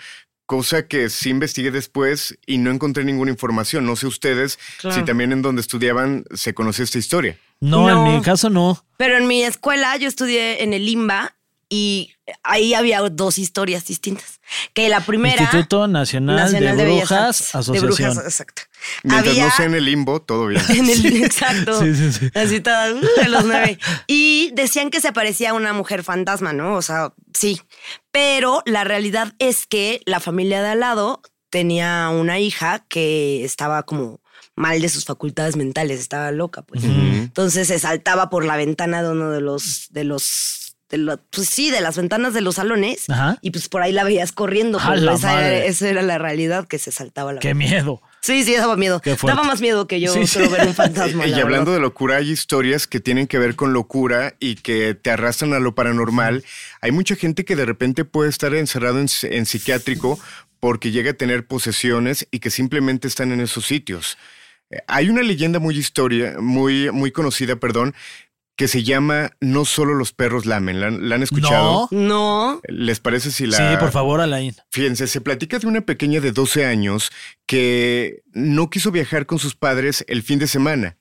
cosa 0.56 0.86
que 0.86 1.10
sí 1.10 1.30
investigué 1.30 1.70
después 1.72 2.38
y 2.46 2.58
no 2.58 2.70
encontré 2.70 3.02
ninguna 3.04 3.30
información. 3.32 3.84
No 3.86 3.96
sé 3.96 4.06
ustedes 4.06 4.58
Claro. 4.78 4.96
si 4.96 5.04
también 5.04 5.32
en 5.32 5.42
donde 5.42 5.60
estudiaban 5.60 6.24
se 6.32 6.54
conoce 6.54 6.84
esta 6.84 6.98
historia. 6.98 7.36
No, 7.60 7.88
No. 7.88 8.06
en 8.06 8.16
mi 8.16 8.22
caso 8.22 8.50
no. 8.50 8.84
Pero 8.96 9.16
en 9.18 9.26
mi 9.26 9.42
escuela 9.42 9.96
yo 9.96 10.06
estudié 10.06 10.62
en 10.62 10.72
el 10.72 10.88
IMBA 10.88 11.34
y 11.68 12.12
ahí 12.44 12.72
había 12.74 13.00
dos 13.00 13.38
historias 13.38 13.84
distintas. 13.86 14.40
Que 14.74 14.88
la 14.88 15.00
primera... 15.00 15.42
Instituto 15.42 15.88
Nacional, 15.88 16.52
de 16.52 16.60
Bellas 16.60 16.76
Brujas, 16.76 17.10
Artes, 17.20 17.52
De 17.52 17.58
Asociación. 17.58 18.14
Brujas, 18.14 18.24
exacto. 18.24 18.62
Mientras 19.02 19.28
Había- 19.34 19.44
no 19.46 19.50
sea 19.52 19.66
en 19.66 19.74
el 19.74 19.84
limbo, 19.84 20.20
todo 20.22 20.46
bien. 20.48 20.62
En 20.68 20.88
el, 20.90 21.22
exacto. 21.22 21.80
Sí, 21.80 21.94
sí, 21.94 22.12
sí. 22.12 22.30
Así 22.34 22.60
todas, 22.60 22.92
uh, 22.94 23.20
de 23.22 23.28
los 23.28 23.44
nueve. 23.44 23.78
Y 24.06 24.50
decían 24.54 24.90
que 24.90 25.00
se 25.00 25.12
parecía 25.12 25.52
una 25.54 25.72
mujer 25.72 26.02
fantasma, 26.04 26.52
¿no? 26.52 26.74
O 26.74 26.82
sea, 26.82 27.12
sí. 27.32 27.60
Pero 28.12 28.62
la 28.66 28.84
realidad 28.84 29.32
es 29.38 29.66
que 29.66 30.00
la 30.06 30.20
familia 30.20 30.62
de 30.62 30.68
al 30.70 30.80
lado 30.80 31.22
tenía 31.50 32.08
una 32.08 32.38
hija 32.38 32.84
que 32.88 33.44
estaba 33.44 33.82
como 33.84 34.20
mal 34.56 34.80
de 34.80 34.88
sus 34.88 35.04
facultades 35.04 35.56
mentales, 35.56 35.98
estaba 36.00 36.30
loca, 36.30 36.62
pues. 36.62 36.84
Entonces 36.84 37.66
se 37.68 37.78
saltaba 37.78 38.30
por 38.30 38.44
la 38.44 38.56
ventana 38.56 39.02
de 39.02 39.10
uno 39.10 39.30
de 39.30 39.40
los, 39.40 39.88
de 39.90 40.04
los, 40.04 40.76
de 40.90 40.98
lo- 40.98 41.20
pues 41.30 41.48
sí, 41.48 41.70
de 41.70 41.80
las 41.80 41.96
ventanas 41.96 42.34
de 42.34 42.40
los 42.40 42.56
salones. 42.56 43.08
Ajá. 43.10 43.38
Y 43.40 43.50
pues 43.50 43.68
por 43.68 43.82
ahí 43.82 43.90
la 43.92 44.04
veías 44.04 44.30
corriendo. 44.32 44.78
¡A 44.78 44.86
pues, 44.94 45.02
esa, 45.02 45.44
era, 45.46 45.64
esa 45.64 45.88
era 45.88 46.02
la 46.02 46.18
realidad 46.18 46.66
que 46.68 46.78
se 46.78 46.92
saltaba 46.92 47.32
la 47.32 47.40
Qué 47.40 47.48
ventana. 47.54 47.70
miedo. 47.82 48.02
Sí, 48.24 48.42
sí, 48.42 48.54
daba 48.56 48.74
miedo. 48.76 49.02
Daba 49.22 49.42
más 49.42 49.60
miedo 49.60 49.86
que 49.86 50.00
yo 50.00 50.10
Sí, 50.12 50.20
sí. 50.20 50.26
solo 50.26 50.48
ver 50.48 50.66
un 50.66 50.74
fantasma. 50.74 51.26
Y 51.26 51.30
la 51.32 51.42
hablando 51.42 51.72
verdad. 51.72 51.74
de 51.74 51.80
locura, 51.80 52.16
hay 52.16 52.30
historias 52.30 52.86
que 52.86 52.98
tienen 52.98 53.26
que 53.26 53.38
ver 53.38 53.54
con 53.54 53.74
locura 53.74 54.34
y 54.40 54.54
que 54.54 54.94
te 54.94 55.10
arrastran 55.10 55.52
a 55.52 55.58
lo 55.60 55.74
paranormal. 55.74 56.42
Hay 56.80 56.90
mucha 56.90 57.16
gente 57.16 57.44
que 57.44 57.54
de 57.54 57.66
repente 57.66 58.06
puede 58.06 58.30
estar 58.30 58.54
encerrado 58.54 58.98
en, 58.98 59.08
en 59.24 59.44
psiquiátrico 59.44 60.18
porque 60.58 60.90
llega 60.90 61.10
a 61.10 61.14
tener 61.14 61.46
posesiones 61.46 62.26
y 62.30 62.38
que 62.38 62.48
simplemente 62.48 63.08
están 63.08 63.30
en 63.30 63.40
esos 63.42 63.66
sitios. 63.66 64.16
Eh, 64.70 64.78
Hay 64.86 65.10
una 65.10 65.22
leyenda 65.22 65.58
muy 65.58 65.76
historia, 65.76 66.36
muy, 66.40 66.90
muy 66.92 67.10
conocida, 67.12 67.56
perdón, 67.56 67.94
que 68.56 68.68
se 68.68 68.84
llama 68.84 69.30
No 69.40 69.64
solo 69.64 69.94
los 69.94 70.12
perros 70.12 70.46
lamen. 70.46 70.80
¿La, 70.80 70.90
la 70.90 71.16
han 71.16 71.22
escuchado? 71.22 71.88
No. 71.90 72.60
¿Les 72.68 73.00
parece 73.00 73.30
si 73.30 73.46
la...? 73.46 73.56
Sí, 73.56 73.76
por 73.78 73.90
favor, 73.90 74.20
Alain. 74.20 74.54
Fíjense, 74.70 75.06
se 75.06 75.20
platica 75.20 75.58
de 75.58 75.66
una 75.66 75.80
pequeña 75.80 76.20
de 76.20 76.32
12 76.32 76.64
años 76.64 77.10
que 77.46 78.22
no 78.32 78.70
quiso 78.70 78.92
viajar 78.92 79.26
con 79.26 79.38
sus 79.38 79.54
padres 79.56 80.04
el 80.08 80.22
fin 80.22 80.38
de 80.38 80.46
semana. 80.46 80.96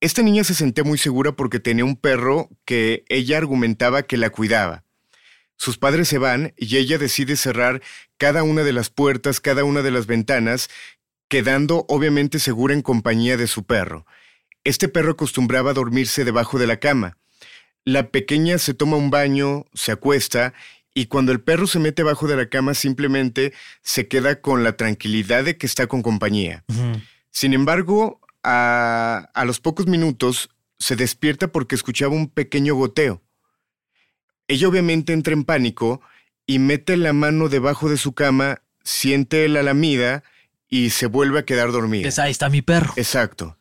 Esta 0.00 0.22
niña 0.22 0.44
se 0.44 0.54
sentía 0.54 0.84
muy 0.84 0.98
segura 0.98 1.32
porque 1.32 1.60
tenía 1.60 1.84
un 1.84 1.96
perro 1.96 2.50
que 2.64 3.04
ella 3.08 3.38
argumentaba 3.38 4.02
que 4.02 4.16
la 4.16 4.30
cuidaba. 4.30 4.84
Sus 5.56 5.78
padres 5.78 6.08
se 6.08 6.18
van 6.18 6.52
y 6.56 6.76
ella 6.76 6.98
decide 6.98 7.36
cerrar 7.36 7.80
cada 8.18 8.42
una 8.42 8.64
de 8.64 8.72
las 8.72 8.90
puertas, 8.90 9.40
cada 9.40 9.64
una 9.64 9.82
de 9.82 9.90
las 9.90 10.06
ventanas, 10.06 10.68
quedando 11.28 11.86
obviamente 11.88 12.38
segura 12.38 12.74
en 12.74 12.82
compañía 12.82 13.36
de 13.36 13.46
su 13.46 13.64
perro. 13.64 14.04
Este 14.64 14.88
perro 14.88 15.12
acostumbraba 15.12 15.70
a 15.70 15.74
dormirse 15.74 16.24
debajo 16.24 16.58
de 16.58 16.66
la 16.66 16.78
cama. 16.78 17.18
La 17.84 18.08
pequeña 18.08 18.58
se 18.58 18.72
toma 18.72 18.96
un 18.96 19.10
baño, 19.10 19.66
se 19.74 19.92
acuesta 19.92 20.54
y 20.94 21.06
cuando 21.06 21.32
el 21.32 21.40
perro 21.40 21.66
se 21.66 21.78
mete 21.78 22.02
bajo 22.02 22.26
de 22.26 22.36
la 22.36 22.48
cama 22.48 22.72
simplemente 22.72 23.52
se 23.82 24.08
queda 24.08 24.40
con 24.40 24.64
la 24.64 24.76
tranquilidad 24.76 25.44
de 25.44 25.58
que 25.58 25.66
está 25.66 25.86
con 25.86 26.02
compañía. 26.02 26.64
Sin 27.30 27.52
embargo, 27.52 28.20
a, 28.42 29.28
a 29.34 29.44
los 29.44 29.60
pocos 29.60 29.86
minutos 29.86 30.48
se 30.78 30.96
despierta 30.96 31.48
porque 31.48 31.74
escuchaba 31.74 32.14
un 32.14 32.28
pequeño 32.28 32.74
goteo. 32.74 33.20
Ella 34.48 34.68
obviamente 34.68 35.12
entra 35.12 35.34
en 35.34 35.44
pánico 35.44 36.00
y 36.46 36.58
mete 36.58 36.96
la 36.96 37.12
mano 37.12 37.48
debajo 37.48 37.90
de 37.90 37.96
su 37.96 38.12
cama, 38.12 38.62
siente 38.82 39.48
la 39.48 39.62
lamida 39.62 40.22
y 40.68 40.90
se 40.90 41.06
vuelve 41.06 41.40
a 41.40 41.44
quedar 41.44 41.72
dormida. 41.72 42.04
Pues 42.04 42.18
ahí 42.18 42.30
está 42.30 42.48
mi 42.48 42.62
perro. 42.62 42.94
Exacto. 42.96 43.58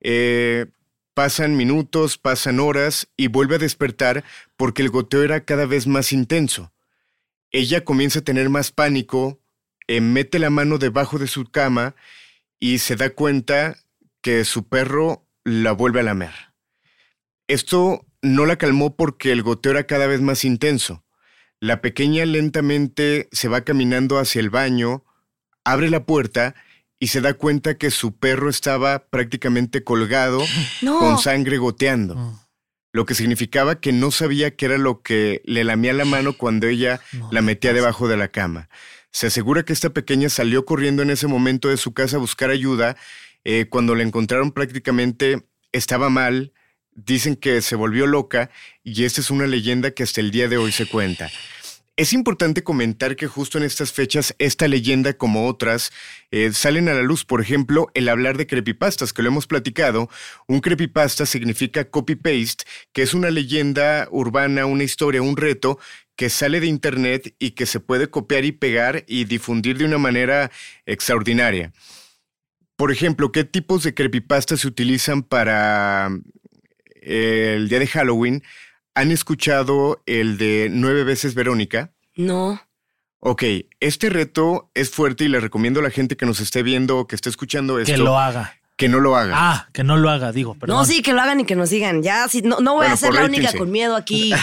Eh, 0.00 0.66
pasan 1.14 1.56
minutos, 1.56 2.18
pasan 2.18 2.60
horas 2.60 3.08
y 3.16 3.28
vuelve 3.28 3.56
a 3.56 3.58
despertar 3.58 4.24
porque 4.56 4.82
el 4.82 4.90
goteo 4.90 5.22
era 5.22 5.44
cada 5.44 5.66
vez 5.66 5.86
más 5.86 6.12
intenso. 6.12 6.72
Ella 7.52 7.84
comienza 7.84 8.20
a 8.20 8.24
tener 8.24 8.48
más 8.48 8.70
pánico, 8.70 9.40
eh, 9.86 10.00
mete 10.00 10.38
la 10.38 10.50
mano 10.50 10.78
debajo 10.78 11.18
de 11.18 11.26
su 11.26 11.44
cama 11.46 11.94
y 12.58 12.78
se 12.78 12.96
da 12.96 13.10
cuenta 13.10 13.76
que 14.20 14.44
su 14.44 14.68
perro 14.68 15.26
la 15.44 15.72
vuelve 15.72 16.00
a 16.00 16.04
lamer. 16.04 16.34
Esto 17.48 18.06
no 18.22 18.46
la 18.46 18.56
calmó 18.56 18.96
porque 18.96 19.32
el 19.32 19.42
goteo 19.42 19.72
era 19.72 19.86
cada 19.86 20.06
vez 20.06 20.20
más 20.20 20.44
intenso. 20.44 21.04
La 21.58 21.80
pequeña 21.80 22.24
lentamente 22.24 23.28
se 23.32 23.48
va 23.48 23.62
caminando 23.62 24.18
hacia 24.18 24.40
el 24.40 24.50
baño, 24.50 25.04
abre 25.64 25.90
la 25.90 26.04
puerta 26.06 26.54
y 27.00 27.08
se 27.08 27.20
da 27.20 27.34
cuenta 27.34 27.76
que 27.76 27.90
su 27.90 28.16
perro 28.16 28.48
estaba 28.48 29.06
prácticamente 29.06 29.82
colgado 29.82 30.40
No. 30.82 30.98
con 31.00 31.18
sangre 31.18 31.58
goteando. 31.58 32.38
Lo 32.92 33.06
que 33.06 33.14
significaba 33.14 33.80
que 33.80 33.92
no 33.92 34.10
sabía 34.10 34.54
qué 34.54 34.66
era 34.66 34.78
lo 34.78 35.02
que 35.02 35.42
le 35.44 35.64
lamía 35.64 35.92
la 35.92 36.04
mano 36.04 36.34
cuando 36.34 36.66
ella 36.66 37.00
la 37.30 37.40
metía 37.40 37.72
debajo 37.72 38.06
de 38.08 38.16
la 38.16 38.28
cama. 38.28 38.68
Se 39.12 39.28
asegura 39.28 39.64
que 39.64 39.72
esta 39.72 39.90
pequeña 39.90 40.28
salió 40.28 40.64
corriendo 40.64 41.02
en 41.02 41.10
ese 41.10 41.26
momento 41.26 41.68
de 41.68 41.76
su 41.76 41.92
casa 41.94 42.16
a 42.16 42.20
buscar 42.20 42.50
ayuda. 42.50 42.96
Eh, 43.44 43.66
cuando 43.70 43.94
la 43.94 44.02
encontraron 44.02 44.52
prácticamente 44.52 45.46
estaba 45.72 46.10
mal. 46.10 46.52
Dicen 46.92 47.36
que 47.36 47.62
se 47.62 47.76
volvió 47.76 48.06
loca 48.08 48.50
y 48.82 49.04
esta 49.04 49.20
es 49.20 49.30
una 49.30 49.46
leyenda 49.46 49.92
que 49.92 50.02
hasta 50.02 50.20
el 50.20 50.32
día 50.32 50.48
de 50.48 50.58
hoy 50.58 50.72
se 50.72 50.86
cuenta. 50.86 51.30
Es 52.00 52.14
importante 52.14 52.64
comentar 52.64 53.14
que 53.14 53.26
justo 53.26 53.58
en 53.58 53.64
estas 53.64 53.92
fechas 53.92 54.34
esta 54.38 54.66
leyenda 54.68 55.12
como 55.12 55.46
otras 55.46 55.92
eh, 56.30 56.50
salen 56.54 56.88
a 56.88 56.94
la 56.94 57.02
luz. 57.02 57.26
Por 57.26 57.42
ejemplo, 57.42 57.90
el 57.92 58.08
hablar 58.08 58.38
de 58.38 58.46
creepypastas, 58.46 59.12
que 59.12 59.20
lo 59.20 59.28
hemos 59.28 59.46
platicado. 59.46 60.08
Un 60.48 60.60
creepypasta 60.60 61.26
significa 61.26 61.90
copy-paste, 61.90 62.64
que 62.94 63.02
es 63.02 63.12
una 63.12 63.28
leyenda 63.28 64.08
urbana, 64.10 64.64
una 64.64 64.82
historia, 64.82 65.20
un 65.20 65.36
reto 65.36 65.78
que 66.16 66.30
sale 66.30 66.60
de 66.60 66.68
internet 66.68 67.34
y 67.38 67.50
que 67.50 67.66
se 67.66 67.80
puede 67.80 68.08
copiar 68.08 68.46
y 68.46 68.52
pegar 68.52 69.04
y 69.06 69.26
difundir 69.26 69.76
de 69.76 69.84
una 69.84 69.98
manera 69.98 70.50
extraordinaria. 70.86 71.70
Por 72.76 72.92
ejemplo, 72.92 73.30
¿qué 73.30 73.44
tipos 73.44 73.82
de 73.82 73.92
creepypastas 73.92 74.60
se 74.60 74.68
utilizan 74.68 75.22
para 75.22 76.08
eh, 77.02 77.56
el 77.56 77.68
día 77.68 77.78
de 77.78 77.86
Halloween? 77.88 78.42
¿Han 78.94 79.10
escuchado 79.12 80.02
el 80.06 80.36
de 80.38 80.68
nueve 80.70 81.04
veces 81.04 81.34
Verónica? 81.34 81.92
No. 82.16 82.60
Ok, 83.20 83.44
este 83.80 84.08
reto 84.10 84.70
es 84.74 84.90
fuerte 84.90 85.24
y 85.24 85.28
le 85.28 85.40
recomiendo 85.40 85.80
a 85.80 85.82
la 85.82 85.90
gente 85.90 86.16
que 86.16 86.26
nos 86.26 86.40
esté 86.40 86.62
viendo 86.62 86.98
o 86.98 87.06
que 87.06 87.14
esté 87.14 87.28
escuchando 87.28 87.78
esto 87.78 87.92
Que 87.92 87.98
lo 87.98 88.18
haga. 88.18 88.56
que 88.76 88.88
no 88.88 88.98
lo 89.00 89.14
haga. 89.16 89.34
Ah, 89.36 89.68
que 89.72 89.84
no 89.84 89.96
lo 89.98 90.08
haga, 90.10 90.32
digo, 90.32 90.54
perdón. 90.54 90.76
No, 90.78 90.84
sí, 90.84 91.02
que 91.02 91.12
lo 91.12 91.20
hagan 91.20 91.40
y 91.40 91.44
que 91.44 91.54
nos 91.54 91.68
digan. 91.70 92.02
Ya, 92.02 92.26
sí, 92.28 92.40
no, 92.42 92.60
no 92.60 92.72
voy 92.72 92.80
Bueno, 92.80 92.94
a 92.94 92.96
ser 92.96 93.12
la 93.12 93.20
rating, 93.20 93.34
única 93.34 93.52
sí. 93.52 93.58
con 93.58 93.70
miedo 93.70 93.94
aquí. 93.96 94.32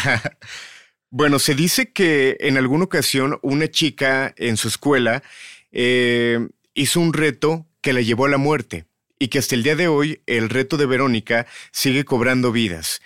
Bueno, 1.09 1.39
se 1.39 1.55
dice 1.55 1.93
que 1.93 2.35
en 2.41 2.57
alguna 2.57 2.83
ocasión 2.83 3.39
una 3.41 3.69
chica 3.69 4.33
en 4.37 4.57
su 4.57 4.67
escuela 4.67 5.23
eh, 5.71 6.49
hizo 6.73 6.99
un 6.99 7.13
reto 7.13 7.65
que 7.81 7.93
la 7.93 8.01
llevó 8.01 8.25
a 8.25 8.29
la 8.29 8.37
muerte 8.37 8.85
y 9.17 9.29
que 9.29 9.39
hasta 9.39 9.55
el 9.55 9.63
día 9.63 9.77
de 9.77 9.87
hoy 9.87 10.21
el 10.27 10.49
reto 10.49 10.75
de 10.75 10.85
Verónica 10.85 11.47
sigue 11.71 12.03
cobrando 12.03 12.51
vidas. 12.51 13.01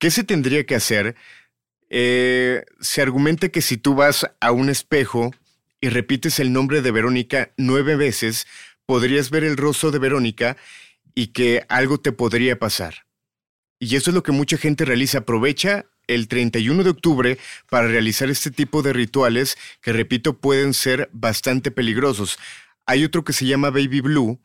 ¿Qué 0.00 0.10
se 0.10 0.24
tendría 0.24 0.64
que 0.64 0.74
hacer? 0.74 1.14
Eh, 1.90 2.64
se 2.80 3.02
argumenta 3.02 3.50
que 3.50 3.60
si 3.60 3.76
tú 3.76 3.94
vas 3.94 4.26
a 4.40 4.50
un 4.50 4.70
espejo 4.70 5.30
y 5.78 5.90
repites 5.90 6.40
el 6.40 6.54
nombre 6.54 6.80
de 6.80 6.90
Verónica 6.90 7.52
nueve 7.58 7.96
veces, 7.96 8.46
podrías 8.86 9.28
ver 9.28 9.44
el 9.44 9.58
rostro 9.58 9.90
de 9.90 9.98
Verónica 9.98 10.56
y 11.14 11.28
que 11.28 11.66
algo 11.68 12.00
te 12.00 12.12
podría 12.12 12.58
pasar. 12.58 13.04
Y 13.78 13.94
eso 13.94 14.10
es 14.10 14.14
lo 14.14 14.22
que 14.22 14.32
mucha 14.32 14.56
gente 14.56 14.86
realiza. 14.86 15.18
Aprovecha 15.18 15.84
el 16.06 16.28
31 16.28 16.82
de 16.82 16.90
octubre 16.90 17.38
para 17.68 17.86
realizar 17.86 18.30
este 18.30 18.50
tipo 18.50 18.80
de 18.80 18.94
rituales 18.94 19.58
que, 19.82 19.92
repito, 19.92 20.38
pueden 20.40 20.72
ser 20.72 21.10
bastante 21.12 21.70
peligrosos. 21.70 22.38
Hay 22.86 23.04
otro 23.04 23.22
que 23.22 23.34
se 23.34 23.44
llama 23.44 23.68
Baby 23.68 24.00
Blue, 24.00 24.40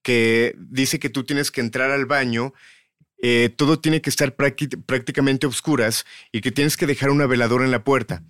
que 0.00 0.54
dice 0.56 0.98
que 0.98 1.10
tú 1.10 1.24
tienes 1.24 1.50
que 1.50 1.60
entrar 1.60 1.90
al 1.90 2.06
baño, 2.06 2.54
eh, 3.26 3.48
todo 3.48 3.80
tiene 3.80 4.02
que 4.02 4.10
estar 4.10 4.36
prácticamente 4.36 5.46
oscuras 5.46 6.04
y 6.30 6.42
que 6.42 6.52
tienes 6.52 6.76
que 6.76 6.86
dejar 6.86 7.08
una 7.08 7.24
veladora 7.26 7.64
en 7.64 7.70
la 7.70 7.82
puerta, 7.82 8.22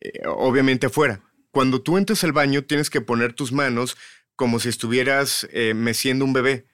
eh, 0.00 0.20
obviamente 0.24 0.86
afuera. 0.86 1.20
Cuando 1.50 1.82
tú 1.82 1.98
entres 1.98 2.22
al 2.22 2.30
baño 2.30 2.62
tienes 2.62 2.90
que 2.90 3.00
poner 3.00 3.32
tus 3.32 3.50
manos 3.50 3.96
como 4.36 4.60
si 4.60 4.68
estuvieras 4.68 5.48
eh, 5.50 5.74
meciendo 5.74 6.24
un 6.24 6.32
bebé 6.32 6.68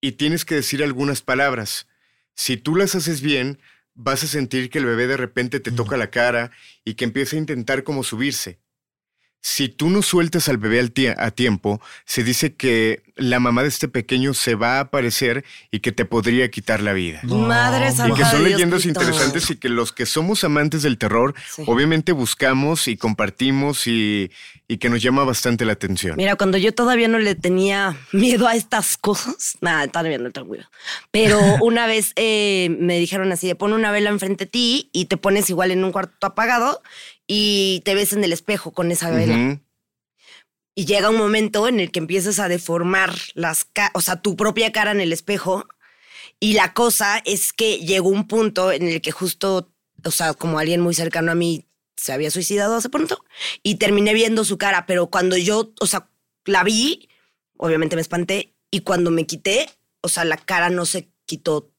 y 0.00 0.12
tienes 0.12 0.46
que 0.46 0.54
decir 0.54 0.82
algunas 0.82 1.20
palabras. 1.20 1.86
Si 2.34 2.56
tú 2.56 2.76
las 2.76 2.94
haces 2.94 3.20
bien, 3.20 3.58
vas 3.92 4.24
a 4.24 4.26
sentir 4.26 4.70
que 4.70 4.78
el 4.78 4.86
bebé 4.86 5.06
de 5.06 5.18
repente 5.18 5.60
te 5.60 5.72
toca 5.72 5.98
la 5.98 6.08
cara 6.08 6.50
y 6.82 6.94
que 6.94 7.04
empieza 7.04 7.36
a 7.36 7.40
intentar 7.40 7.84
como 7.84 8.04
subirse. 8.04 8.58
Si 9.48 9.68
tú 9.68 9.90
no 9.90 10.02
sueltas 10.02 10.48
al 10.48 10.58
bebé 10.58 10.80
a 11.16 11.30
tiempo, 11.30 11.80
se 12.04 12.24
dice 12.24 12.56
que 12.56 13.04
la 13.14 13.38
mamá 13.38 13.62
de 13.62 13.68
este 13.68 13.86
pequeño 13.86 14.34
se 14.34 14.56
va 14.56 14.78
a 14.78 14.80
aparecer 14.80 15.44
y 15.70 15.78
que 15.78 15.92
te 15.92 16.04
podría 16.04 16.50
quitar 16.50 16.82
la 16.82 16.92
vida. 16.92 17.20
Madre 17.22 17.90
Y 18.08 18.12
que 18.12 18.24
son 18.24 18.42
leyendas 18.42 18.84
interesantes 18.84 19.48
y 19.50 19.56
que 19.56 19.68
los 19.68 19.92
que 19.92 20.04
somos 20.04 20.42
amantes 20.42 20.82
del 20.82 20.98
terror, 20.98 21.32
obviamente 21.66 22.10
buscamos 22.10 22.88
y 22.88 22.96
compartimos 22.96 23.86
y, 23.86 24.32
que 24.80 24.90
nos 24.90 25.00
llama 25.00 25.22
bastante 25.22 25.64
la 25.64 25.74
atención. 25.74 26.16
Mira, 26.16 26.34
cuando 26.34 26.58
yo 26.58 26.74
todavía 26.74 27.06
no 27.06 27.20
le 27.20 27.36
tenía 27.36 27.96
miedo 28.10 28.48
a 28.48 28.56
estas 28.56 28.96
cosas, 28.96 29.56
nada, 29.60 29.86
todavía 29.86 30.18
no 30.18 30.32
tengo 30.32 30.48
miedo. 30.48 30.66
Pero 31.12 31.38
una 31.62 31.86
vez 31.86 32.12
eh, 32.16 32.76
me 32.80 32.98
dijeron 32.98 33.30
así: 33.30 33.46
de 33.46 33.54
pon 33.54 33.72
una 33.72 33.92
vela 33.92 34.10
enfrente 34.10 34.44
de 34.44 34.50
ti 34.50 34.90
y 34.92 35.04
te 35.04 35.16
pones 35.16 35.48
igual 35.50 35.70
en 35.70 35.84
un 35.84 35.92
cuarto 35.92 36.26
apagado 36.26 36.82
y 37.26 37.82
te 37.84 37.94
ves 37.94 38.12
en 38.12 38.24
el 38.24 38.32
espejo 38.32 38.72
con 38.72 38.90
esa 38.90 39.10
vela. 39.10 39.60
Y 40.74 40.84
llega 40.84 41.10
un 41.10 41.16
momento 41.16 41.68
en 41.68 41.80
el 41.80 41.90
que 41.90 41.98
empiezas 41.98 42.38
a 42.38 42.48
deformar 42.48 43.14
las, 43.34 43.66
o 43.94 44.00
sea, 44.00 44.20
tu 44.20 44.36
propia 44.36 44.72
cara 44.72 44.90
en 44.90 45.00
el 45.00 45.12
espejo. 45.12 45.66
Y 46.38 46.52
la 46.52 46.74
cosa 46.74 47.22
es 47.24 47.52
que 47.52 47.78
llegó 47.78 48.10
un 48.10 48.28
punto 48.28 48.70
en 48.70 48.86
el 48.86 49.00
que 49.00 49.10
justo, 49.10 49.72
o 50.04 50.10
sea, 50.10 50.34
como 50.34 50.58
alguien 50.58 50.82
muy 50.82 50.94
cercano 50.94 51.32
a 51.32 51.34
mí 51.34 51.66
se 51.96 52.12
había 52.12 52.30
suicidado 52.30 52.76
hace 52.76 52.90
pronto 52.90 53.24
y 53.62 53.76
terminé 53.76 54.12
viendo 54.12 54.44
su 54.44 54.58
cara, 54.58 54.84
pero 54.84 55.06
cuando 55.06 55.36
yo, 55.38 55.72
o 55.80 55.86
sea, 55.86 56.10
la 56.44 56.62
vi, 56.62 57.08
obviamente 57.56 57.96
me 57.96 58.02
espanté 58.02 58.54
y 58.70 58.80
cuando 58.80 59.10
me 59.10 59.26
quité, 59.26 59.70
o 60.02 60.08
sea, 60.08 60.24
la 60.24 60.36
cara 60.36 60.68
no 60.68 60.84
se 60.84 61.08
quitó 61.24 61.72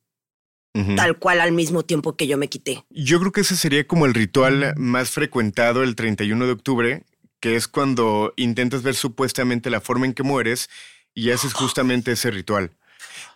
tal 0.96 1.18
cual 1.18 1.42
al 1.42 1.52
mismo 1.52 1.84
tiempo 1.84 2.16
que 2.16 2.28
yo 2.28 2.38
me 2.38 2.50
quité. 2.50 2.84
Yo 2.90 3.20
creo 3.20 3.32
que 3.32 3.42
ese 3.42 3.56
sería 3.56 3.86
como 3.88 4.06
el 4.06 4.14
ritual 4.14 4.74
más 4.78 5.10
frecuentado 5.10 5.84
el 5.84 5.96
31 5.96 6.46
de 6.46 6.52
octubre, 6.52 7.04
que 7.40 7.56
es 7.56 7.68
cuando 7.68 8.34
intentas 8.36 8.84
ver 8.84 8.96
supuestamente 8.96 9.70
la 9.70 9.82
forma 9.82 10.06
en 10.06 10.14
que 10.14 10.24
mueres 10.24 10.70
y 11.14 11.32
haces 11.32 11.54
justamente 11.54 12.12
ese 12.12 12.32
ritual. 12.32 12.72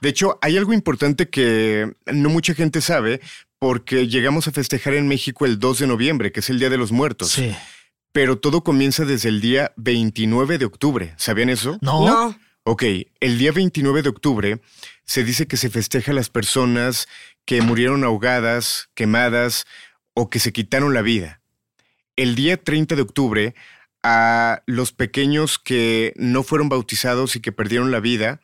De 0.02 0.10
hecho, 0.10 0.40
hay 0.42 0.58
algo 0.58 0.74
importante 0.74 1.30
que 1.30 1.94
no 2.12 2.30
mucha 2.30 2.54
gente 2.54 2.82
sabe 2.82 3.22
porque 3.60 4.08
llegamos 4.08 4.48
a 4.48 4.52
festejar 4.52 4.96
en 4.96 5.08
México 5.08 5.46
el 5.46 5.60
2 5.60 5.80
de 5.80 5.88
noviembre, 5.88 6.32
que 6.32 6.40
es 6.40 6.50
el 6.50 6.60
Día 6.60 6.70
de 6.70 6.78
los 6.78 6.92
Muertos. 6.92 7.32
Sí. 7.32 7.56
Pero 8.12 8.40
todo 8.40 8.64
comienza 8.64 9.06
desde 9.06 9.30
el 9.30 9.40
día 9.40 9.72
29 9.78 10.58
de 10.58 10.66
octubre. 10.66 11.14
¿Sabían 11.18 11.50
eso? 11.50 11.78
No. 11.82 12.06
No. 12.06 12.36
Ok, 12.64 12.84
el 13.20 13.38
día 13.40 13.52
29 13.52 14.04
de 14.04 14.10
octubre 14.10 14.62
se 15.12 15.26
dice 15.26 15.46
que 15.46 15.58
se 15.58 15.70
festeja 15.70 16.14
a 16.14 16.16
las 16.16 16.30
personas 16.30 17.10
que 17.44 17.62
murieron 17.62 18.06
ahogadas, 18.06 18.88
quemadas 18.94 19.66
o 20.14 20.30
que 20.30 20.40
se 20.40 20.54
quitaron 20.54 20.94
la 20.94 21.02
vida. 21.02 21.42
El 22.16 22.34
día 22.34 22.56
30 22.56 22.96
de 22.96 23.02
octubre, 23.02 23.56
a 24.04 24.64
los 24.68 24.94
pequeños 24.94 25.60
que 25.60 26.14
no 26.16 26.44
fueron 26.44 26.70
bautizados 26.70 27.36
y 27.36 27.42
que 27.42 27.52
perdieron 27.52 27.92
la 27.92 28.00
vida, 28.00 28.40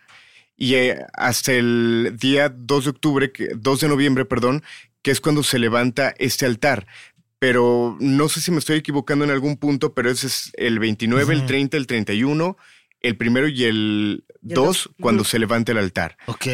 y 0.58 0.74
eh, 0.74 1.06
hasta 1.14 1.54
el 1.54 2.18
día 2.20 2.50
2 2.50 2.84
de 2.84 2.90
octubre, 2.90 3.32
2 3.56 3.80
de 3.80 3.88
noviembre, 3.88 4.26
perdón, 4.26 4.62
que 5.04 5.12
es 5.12 5.22
cuando 5.22 5.44
se 5.44 5.60
levanta 5.60 6.14
este 6.18 6.46
altar. 6.46 6.86
Pero 7.40 7.96
no 8.02 8.28
sé 8.28 8.42
si 8.42 8.52
me 8.52 8.60
estoy 8.60 8.80
equivocando 8.80 9.24
en 9.24 9.32
algún 9.32 9.56
punto, 9.56 9.94
pero 9.94 10.12
ese 10.12 10.28
es 10.28 10.52
el 10.58 10.80
29, 10.80 11.34
el 11.34 11.46
30, 11.46 11.78
el 11.78 11.88
31, 11.88 12.58
el 13.08 13.18
primero 13.18 13.48
y 13.48 13.64
el 13.64 14.26
2 14.42 14.90
cuando 15.00 15.24
se 15.24 15.40
levanta 15.40 15.72
el 15.72 15.80
altar. 15.80 16.18
Ok 16.28 16.48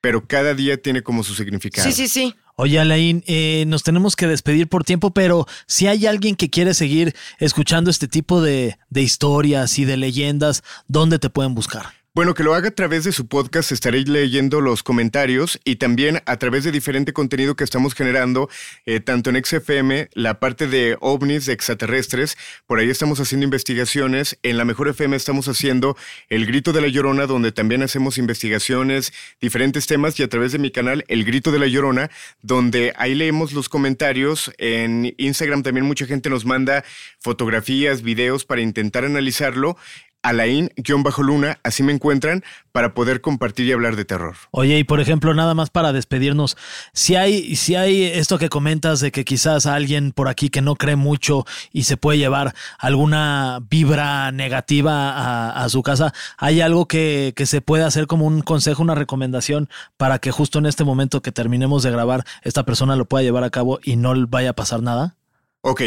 pero 0.00 0.26
cada 0.26 0.54
día 0.54 0.80
tiene 0.80 1.02
como 1.02 1.22
su 1.22 1.34
significado. 1.34 1.88
Sí, 1.88 1.94
sí, 1.94 2.08
sí. 2.08 2.34
Oye, 2.56 2.78
Alain, 2.78 3.24
eh, 3.26 3.64
nos 3.66 3.82
tenemos 3.82 4.16
que 4.16 4.26
despedir 4.26 4.68
por 4.68 4.84
tiempo, 4.84 5.12
pero 5.12 5.46
si 5.66 5.86
hay 5.86 6.06
alguien 6.06 6.36
que 6.36 6.50
quiere 6.50 6.74
seguir 6.74 7.14
escuchando 7.38 7.90
este 7.90 8.06
tipo 8.06 8.42
de, 8.42 8.78
de 8.90 9.02
historias 9.02 9.78
y 9.78 9.84
de 9.84 9.96
leyendas, 9.96 10.62
¿dónde 10.86 11.18
te 11.18 11.30
pueden 11.30 11.54
buscar? 11.54 11.99
Bueno, 12.12 12.34
que 12.34 12.42
lo 12.42 12.56
haga 12.56 12.70
a 12.70 12.72
través 12.72 13.04
de 13.04 13.12
su 13.12 13.28
podcast, 13.28 13.70
estaré 13.70 14.02
leyendo 14.02 14.60
los 14.60 14.82
comentarios 14.82 15.60
y 15.64 15.76
también 15.76 16.20
a 16.26 16.38
través 16.38 16.64
de 16.64 16.72
diferente 16.72 17.12
contenido 17.12 17.54
que 17.54 17.62
estamos 17.62 17.94
generando, 17.94 18.50
eh, 18.84 18.98
tanto 18.98 19.30
en 19.30 19.44
XFM, 19.44 20.08
la 20.14 20.40
parte 20.40 20.66
de 20.66 20.96
ovnis, 21.00 21.46
de 21.46 21.52
extraterrestres, 21.52 22.36
por 22.66 22.80
ahí 22.80 22.90
estamos 22.90 23.20
haciendo 23.20 23.44
investigaciones, 23.44 24.36
en 24.42 24.58
la 24.58 24.64
Mejor 24.64 24.88
FM 24.88 25.14
estamos 25.14 25.46
haciendo 25.46 25.96
El 26.28 26.46
Grito 26.46 26.72
de 26.72 26.80
la 26.80 26.88
Llorona, 26.88 27.26
donde 27.26 27.52
también 27.52 27.84
hacemos 27.84 28.18
investigaciones, 28.18 29.12
diferentes 29.40 29.86
temas, 29.86 30.18
y 30.18 30.24
a 30.24 30.28
través 30.28 30.50
de 30.50 30.58
mi 30.58 30.72
canal, 30.72 31.04
El 31.06 31.24
Grito 31.24 31.52
de 31.52 31.60
la 31.60 31.68
Llorona, 31.68 32.10
donde 32.42 32.92
ahí 32.96 33.14
leemos 33.14 33.52
los 33.52 33.68
comentarios, 33.68 34.50
en 34.58 35.14
Instagram 35.16 35.62
también 35.62 35.86
mucha 35.86 36.06
gente 36.06 36.28
nos 36.28 36.44
manda 36.44 36.82
fotografías, 37.20 38.02
videos 38.02 38.44
para 38.44 38.62
intentar 38.62 39.04
analizarlo. 39.04 39.76
Alain-Luna, 40.22 41.58
así 41.62 41.82
me 41.82 41.92
encuentran, 41.92 42.44
para 42.72 42.94
poder 42.94 43.20
compartir 43.20 43.66
y 43.66 43.72
hablar 43.72 43.96
de 43.96 44.04
terror. 44.04 44.36
Oye, 44.50 44.78
y 44.78 44.84
por 44.84 45.00
ejemplo, 45.00 45.34
nada 45.34 45.54
más 45.54 45.70
para 45.70 45.92
despedirnos, 45.92 46.56
si 46.92 47.16
hay, 47.16 47.56
si 47.56 47.74
hay 47.74 48.04
esto 48.04 48.38
que 48.38 48.48
comentas 48.48 49.00
de 49.00 49.12
que 49.12 49.24
quizás 49.24 49.66
alguien 49.66 50.12
por 50.12 50.28
aquí 50.28 50.50
que 50.50 50.60
no 50.60 50.76
cree 50.76 50.96
mucho 50.96 51.44
y 51.72 51.84
se 51.84 51.96
puede 51.96 52.18
llevar 52.18 52.54
alguna 52.78 53.60
vibra 53.70 54.30
negativa 54.32 55.50
a, 55.50 55.68
su 55.68 55.82
casa, 55.82 56.12
¿hay 56.36 56.60
algo 56.60 56.86
que, 56.86 57.32
que 57.34 57.46
se 57.46 57.60
puede 57.60 57.84
hacer 57.84 58.06
como 58.06 58.26
un 58.26 58.42
consejo, 58.42 58.82
una 58.82 58.94
recomendación 58.94 59.68
para 59.96 60.18
que 60.18 60.30
justo 60.30 60.58
en 60.58 60.66
este 60.66 60.84
momento 60.84 61.22
que 61.22 61.32
terminemos 61.32 61.82
de 61.82 61.90
grabar, 61.90 62.24
esta 62.42 62.64
persona 62.64 62.96
lo 62.96 63.06
pueda 63.06 63.22
llevar 63.22 63.44
a 63.44 63.50
cabo 63.50 63.80
y 63.82 63.96
no 63.96 64.14
vaya 64.26 64.50
a 64.50 64.54
pasar 64.54 64.82
nada? 64.82 65.16
Ok, 65.62 65.82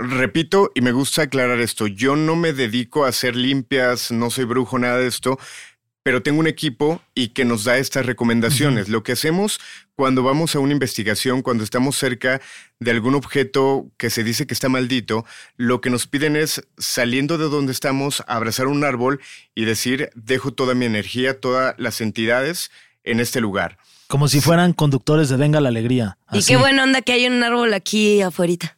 Repito, 0.00 0.70
y 0.76 0.80
me 0.80 0.92
gusta 0.92 1.22
aclarar 1.22 1.60
esto, 1.60 1.88
yo 1.88 2.14
no 2.14 2.36
me 2.36 2.52
dedico 2.52 3.04
a 3.04 3.08
hacer 3.08 3.34
limpias, 3.34 4.12
no 4.12 4.30
soy 4.30 4.44
brujo, 4.44 4.78
nada 4.78 4.98
de 4.98 5.08
esto, 5.08 5.40
pero 6.04 6.22
tengo 6.22 6.38
un 6.38 6.46
equipo 6.46 7.02
y 7.16 7.30
que 7.30 7.44
nos 7.44 7.64
da 7.64 7.78
estas 7.78 8.06
recomendaciones. 8.06 8.88
Lo 8.88 9.02
que 9.02 9.10
hacemos 9.10 9.58
cuando 9.96 10.22
vamos 10.22 10.54
a 10.54 10.60
una 10.60 10.72
investigación, 10.72 11.42
cuando 11.42 11.64
estamos 11.64 11.96
cerca 11.96 12.40
de 12.78 12.92
algún 12.92 13.16
objeto 13.16 13.90
que 13.96 14.08
se 14.08 14.22
dice 14.22 14.46
que 14.46 14.54
está 14.54 14.68
maldito, 14.68 15.26
lo 15.56 15.80
que 15.80 15.90
nos 15.90 16.06
piden 16.06 16.36
es, 16.36 16.62
saliendo 16.78 17.36
de 17.36 17.48
donde 17.48 17.72
estamos, 17.72 18.22
abrazar 18.28 18.68
un 18.68 18.84
árbol 18.84 19.20
y 19.56 19.64
decir, 19.64 20.10
dejo 20.14 20.52
toda 20.52 20.74
mi 20.74 20.86
energía, 20.86 21.40
todas 21.40 21.74
las 21.76 22.00
entidades 22.00 22.70
en 23.02 23.18
este 23.18 23.40
lugar. 23.40 23.78
Como 24.06 24.28
si 24.28 24.40
fueran 24.40 24.74
conductores 24.74 25.28
de 25.28 25.36
Venga 25.36 25.60
la 25.60 25.70
Alegría. 25.70 26.16
Y 26.32 26.44
qué 26.44 26.56
buena 26.56 26.84
onda 26.84 27.02
que 27.02 27.12
hay 27.12 27.26
un 27.26 27.42
árbol 27.42 27.74
aquí 27.74 28.22
afuera. 28.22 28.77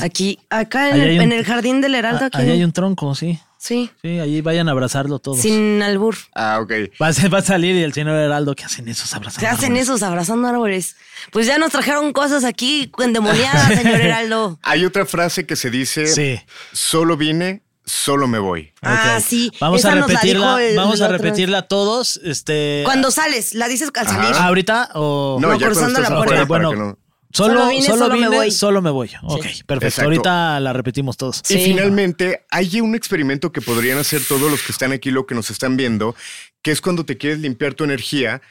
Aquí, 0.00 0.38
acá 0.50 0.90
en, 0.90 1.32
el, 1.32 1.44
jardín 1.44 1.80
del 1.80 1.96
Heraldo. 1.96 2.26
Aquí 2.26 2.38
ahí 2.38 2.50
hay 2.50 2.64
un 2.64 2.72
tronco, 2.72 3.14
sí. 3.14 3.40
Sí. 3.58 3.90
Sí, 4.00 4.18
allí 4.18 4.40
vayan 4.40 4.68
a 4.68 4.70
abrazarlo 4.70 5.18
todos. 5.18 5.40
Sin 5.40 5.82
albur. 5.82 6.16
Ah, 6.34 6.60
ok. 6.62 6.72
Va 7.00 7.08
a, 7.08 7.42
salir 7.42 7.76
y 7.76 7.82
el 7.82 7.92
señor 7.92 8.16
Heraldo, 8.16 8.54
¿qué 8.54 8.64
hacen 8.64 8.88
esos 8.88 9.12
abrazando? 9.14 9.40
¿Qué 9.40 9.46
hacen 9.48 9.76
esos 9.76 10.02
abrazando 10.02 10.48
árboles? 10.48 10.96
Pues 11.30 11.46
ya 11.46 11.58
nos 11.58 11.70
trajeron 11.70 12.12
cosas 12.14 12.44
aquí 12.44 12.90
endemoniadas, 12.98 13.66
señor 13.82 14.00
Heraldo. 14.00 14.58
Hay 14.62 14.86
otra 14.86 15.04
frase 15.04 15.44
que 15.44 15.56
se 15.56 15.70
dice: 15.70 16.06
sí. 16.06 16.40
Solo 16.72 17.18
vine, 17.18 17.62
solo 17.84 18.28
me 18.28 18.38
voy. 18.38 18.72
Ah, 18.80 19.20
sí. 19.22 19.52
Vamos 19.60 19.84
a 19.84 19.94
repetirla, 19.94 20.58
vamos 20.76 21.00
a 21.02 21.08
repetirla 21.08 21.62
todos. 21.68 22.18
Este. 22.24 22.80
Cuando 22.86 23.10
sales, 23.10 23.52
la 23.54 23.68
dices 23.68 23.90
al 23.94 24.06
salir. 24.06 24.34
¿Ahorita 24.36 24.88
o 24.94 25.38
no, 25.38 25.54
ya 25.58 25.66
cruzando 25.66 26.00
la 26.00 26.16
puerta? 26.16 26.44
Bueno, 26.44 26.96
Solo, 27.32 27.70
solo, 27.80 28.10
vine, 28.10 28.28
me 28.28 28.36
voy. 28.36 28.50
Solo 28.50 28.82
me 28.82 28.90
voy. 28.90 29.10
Ok, 29.22 29.46
perfecto. 29.66 30.02
Ahorita 30.02 30.58
la 30.60 30.72
repetimos 30.72 31.16
todos. 31.16 31.42
Y 31.48 31.58
finalmente, 31.58 32.44
hay 32.50 32.80
un 32.80 32.94
experimento 32.94 33.52
que 33.52 33.60
podrían 33.60 33.98
hacer 33.98 34.22
todos 34.26 34.50
los 34.50 34.62
que 34.62 34.72
están 34.72 34.92
aquí, 34.92 35.10
lo 35.10 35.26
que 35.26 35.34
nos 35.34 35.50
están 35.50 35.76
viendo, 35.76 36.16
que 36.62 36.72
es 36.72 36.80
cuando 36.80 37.04
te 37.04 37.16
quieres 37.16 37.38
limpiar 37.38 37.74
tu 37.74 37.84
energía. 37.84 38.42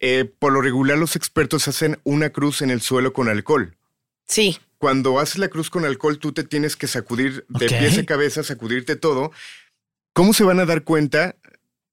Eh, 0.00 0.30
por 0.38 0.52
lo 0.52 0.60
regular, 0.60 0.98
los 0.98 1.16
expertos 1.16 1.66
hacen 1.68 1.98
una 2.04 2.30
cruz 2.30 2.62
en 2.62 2.70
el 2.70 2.80
suelo 2.80 3.12
con 3.12 3.28
alcohol. 3.28 3.76
Sí. 4.26 4.58
Cuando 4.78 5.18
haces 5.18 5.38
la 5.38 5.48
cruz 5.48 5.70
con 5.70 5.84
alcohol, 5.84 6.18
tú 6.18 6.32
te 6.32 6.44
tienes 6.44 6.76
que 6.76 6.86
sacudir 6.86 7.44
de 7.48 7.66
pies 7.66 7.98
a 7.98 8.04
cabeza, 8.04 8.44
sacudirte 8.44 8.94
todo 8.94 9.32
¿cómo 10.18 10.32
se 10.32 10.42
van 10.42 10.58
a 10.58 10.66
dar 10.66 10.82
cuenta 10.82 11.36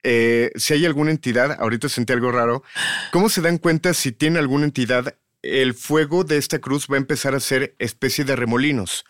eh, 0.01 0.49
si 0.55 0.73
hay 0.73 0.83
alguna 0.83 1.11
entidad? 1.11 1.55
Ahorita 1.59 1.89
sentí 1.89 2.11
algo 2.11 2.31
raro. 2.31 2.63
¿Cómo 3.11 3.29
se 3.29 3.39
dan 3.39 3.59
cuenta 3.59 3.93
si 3.93 4.11
tiene 4.11 4.39
alguna 4.39 4.65
entidad? 4.65 5.13
El 5.45 5.75
fuego 5.75 6.23
de 6.23 6.37
esta 6.37 6.59
cruz 6.59 6.87
va 6.91 6.95
a 6.95 6.97
empezar 6.97 7.35
a 7.35 7.39
ser 7.39 7.75
especie 7.77 8.25
de 8.25 8.35
remolinos. 8.35 9.05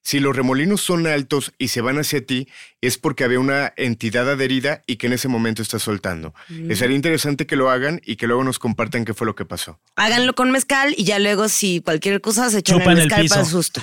Si 0.00 0.18
los 0.18 0.36
remolinos 0.36 0.82
son 0.82 1.06
altos 1.06 1.52
y 1.58 1.68
se 1.68 1.80
van 1.80 1.98
hacia 1.98 2.24
ti, 2.24 2.48
es 2.82 2.98
porque 2.98 3.24
había 3.24 3.40
una 3.40 3.72
entidad 3.76 4.30
adherida 4.30 4.82
y 4.86 4.96
que 4.96 5.06
en 5.06 5.14
ese 5.14 5.28
momento 5.28 5.62
está 5.62 5.78
soltando. 5.78 6.34
Mm. 6.48 6.72
Sería 6.72 6.96
interesante 6.96 7.46
que 7.46 7.56
lo 7.56 7.70
hagan 7.70 8.00
y 8.04 8.16
que 8.16 8.26
luego 8.26 8.44
nos 8.44 8.58
compartan 8.58 9.04
qué 9.04 9.14
fue 9.14 9.26
lo 9.26 9.34
que 9.34 9.46
pasó. 9.46 9.78
Háganlo 9.96 10.34
con 10.34 10.50
mezcal 10.50 10.94
y 10.96 11.04
ya 11.04 11.18
luego 11.18 11.48
si 11.48 11.80
cualquier 11.80 12.20
cosa 12.20 12.50
se 12.50 12.58
echan 12.58 12.78
Chupa 12.78 12.92
el 12.92 12.98
en 12.98 13.02
el 13.02 13.08
mezcal 13.08 13.28
para 13.28 13.40
el 13.40 13.46
piso. 13.46 13.56
susto. 13.56 13.82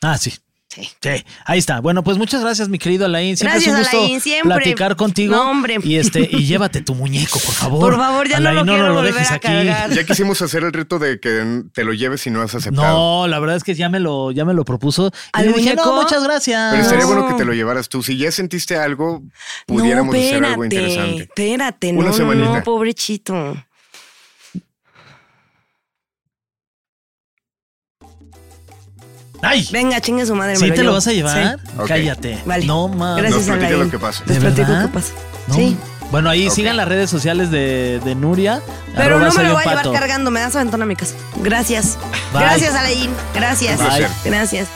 Ah, 0.00 0.18
sí. 0.18 0.32
Sí. 0.74 0.88
Sí, 1.02 1.24
ahí 1.44 1.58
está. 1.58 1.80
Bueno, 1.80 2.02
pues 2.02 2.16
muchas 2.16 2.40
gracias, 2.40 2.68
mi 2.70 2.78
querido 2.78 3.04
Alain. 3.04 3.36
Siempre 3.36 3.60
Gracias, 3.60 3.74
es 3.74 3.74
un 3.74 3.82
gusto 3.82 3.98
Alain, 3.98 4.20
siempre. 4.22 4.54
platicar 4.54 4.96
contigo. 4.96 5.34
No, 5.36 5.50
hombre. 5.50 5.76
Y 5.82 5.96
este, 5.96 6.20
y 6.32 6.46
llévate 6.46 6.80
tu 6.80 6.94
muñeco, 6.94 7.38
por 7.40 7.52
favor. 7.54 7.80
Por 7.80 7.96
favor, 8.00 8.26
ya 8.28 8.40
no 8.40 8.52
lo 8.52 8.64
quiero 8.64 8.88
lo 8.88 8.94
volver 8.94 9.12
dejes 9.12 9.30
a 9.32 9.34
aquí. 9.34 9.48
cargar. 9.48 9.90
Ya 9.92 10.04
quisimos 10.04 10.40
hacer 10.40 10.64
el 10.64 10.72
reto 10.72 10.98
de 10.98 11.20
que 11.20 11.62
te 11.74 11.84
lo 11.84 11.92
lleves 11.92 12.26
y 12.26 12.30
no 12.30 12.40
has 12.40 12.54
aceptado. 12.54 12.86
No, 13.22 13.28
la 13.28 13.38
verdad 13.38 13.56
es 13.56 13.64
que 13.64 13.74
ya 13.74 13.90
me 13.90 14.00
lo, 14.00 14.30
ya 14.30 14.46
me 14.46 14.54
lo 14.54 14.64
propuso. 14.64 15.08
Y 15.08 15.10
¿Al 15.34 15.46
le 15.46 15.52
dije, 15.58 15.74
no, 15.74 15.84
muñeco? 15.84 16.02
muchas 16.02 16.22
gracias. 16.24 16.70
Pero 16.72 16.82
estaría 16.84 17.04
bueno 17.04 17.26
que 17.26 17.32
No. 17.32 17.36
te 17.36 17.44
lo 17.44 17.52
llevaras 17.52 17.88
tú. 17.90 18.02
Si 18.02 18.16
ya 18.16 18.32
sentiste 18.32 18.76
algo, 18.76 19.22
pudiéramos 19.66 20.14
no, 20.14 20.20
hacer 20.20 20.44
algo 20.44 20.64
interesante. 20.64 21.22
Espérate, 21.24 21.88
Una 21.90 22.00
no, 22.04 22.06
no, 22.08 22.12
semanita. 22.14 22.48
no, 22.58 22.64
pobrechito. 22.64 23.56
¡Ay! 29.42 29.68
Venga, 29.72 30.00
chingue 30.00 30.24
su 30.24 30.34
madre. 30.34 30.52
me 30.58 30.66
¿Sí 30.68 30.70
te 30.72 30.82
lo 30.82 30.92
vas 30.92 31.06
a 31.06 31.12
llevar? 31.12 31.58
Sí. 31.58 31.82
Cállate. 31.86 32.38
Vale. 32.46 32.64
No, 32.64 32.88
mames. 32.88 33.22
Gracias, 33.22 33.48
Nos 33.48 33.56
Alain. 33.58 33.78
lo 33.80 33.90
que 33.90 33.98
pasa. 33.98 34.24
¿De 34.24 34.34
Les 34.34 34.42
platico 34.42 34.72
qué 34.80 34.88
pasa. 34.88 35.12
No. 35.48 35.54
Sí. 35.54 35.76
Bueno, 36.10 36.28
ahí 36.30 36.50
sigan 36.50 36.76
las 36.76 36.86
redes 36.88 37.08
sociales 37.10 37.50
de, 37.50 38.00
de 38.04 38.14
Nuria. 38.14 38.60
Pero 38.94 39.18
no 39.18 39.32
me 39.32 39.42
lo 39.42 39.54
voy 39.54 39.62
a 39.64 39.68
llevar 39.68 39.92
cargando, 39.92 40.30
me 40.30 40.40
das 40.40 40.54
aventón 40.54 40.82
a 40.82 40.86
mi 40.86 40.94
casa. 40.94 41.14
Gracias. 41.42 41.98
Bye. 42.32 42.42
Gracias, 42.42 42.74
Alain. 42.74 43.10
Gracias. 43.34 43.80
Gracias. 44.24 44.68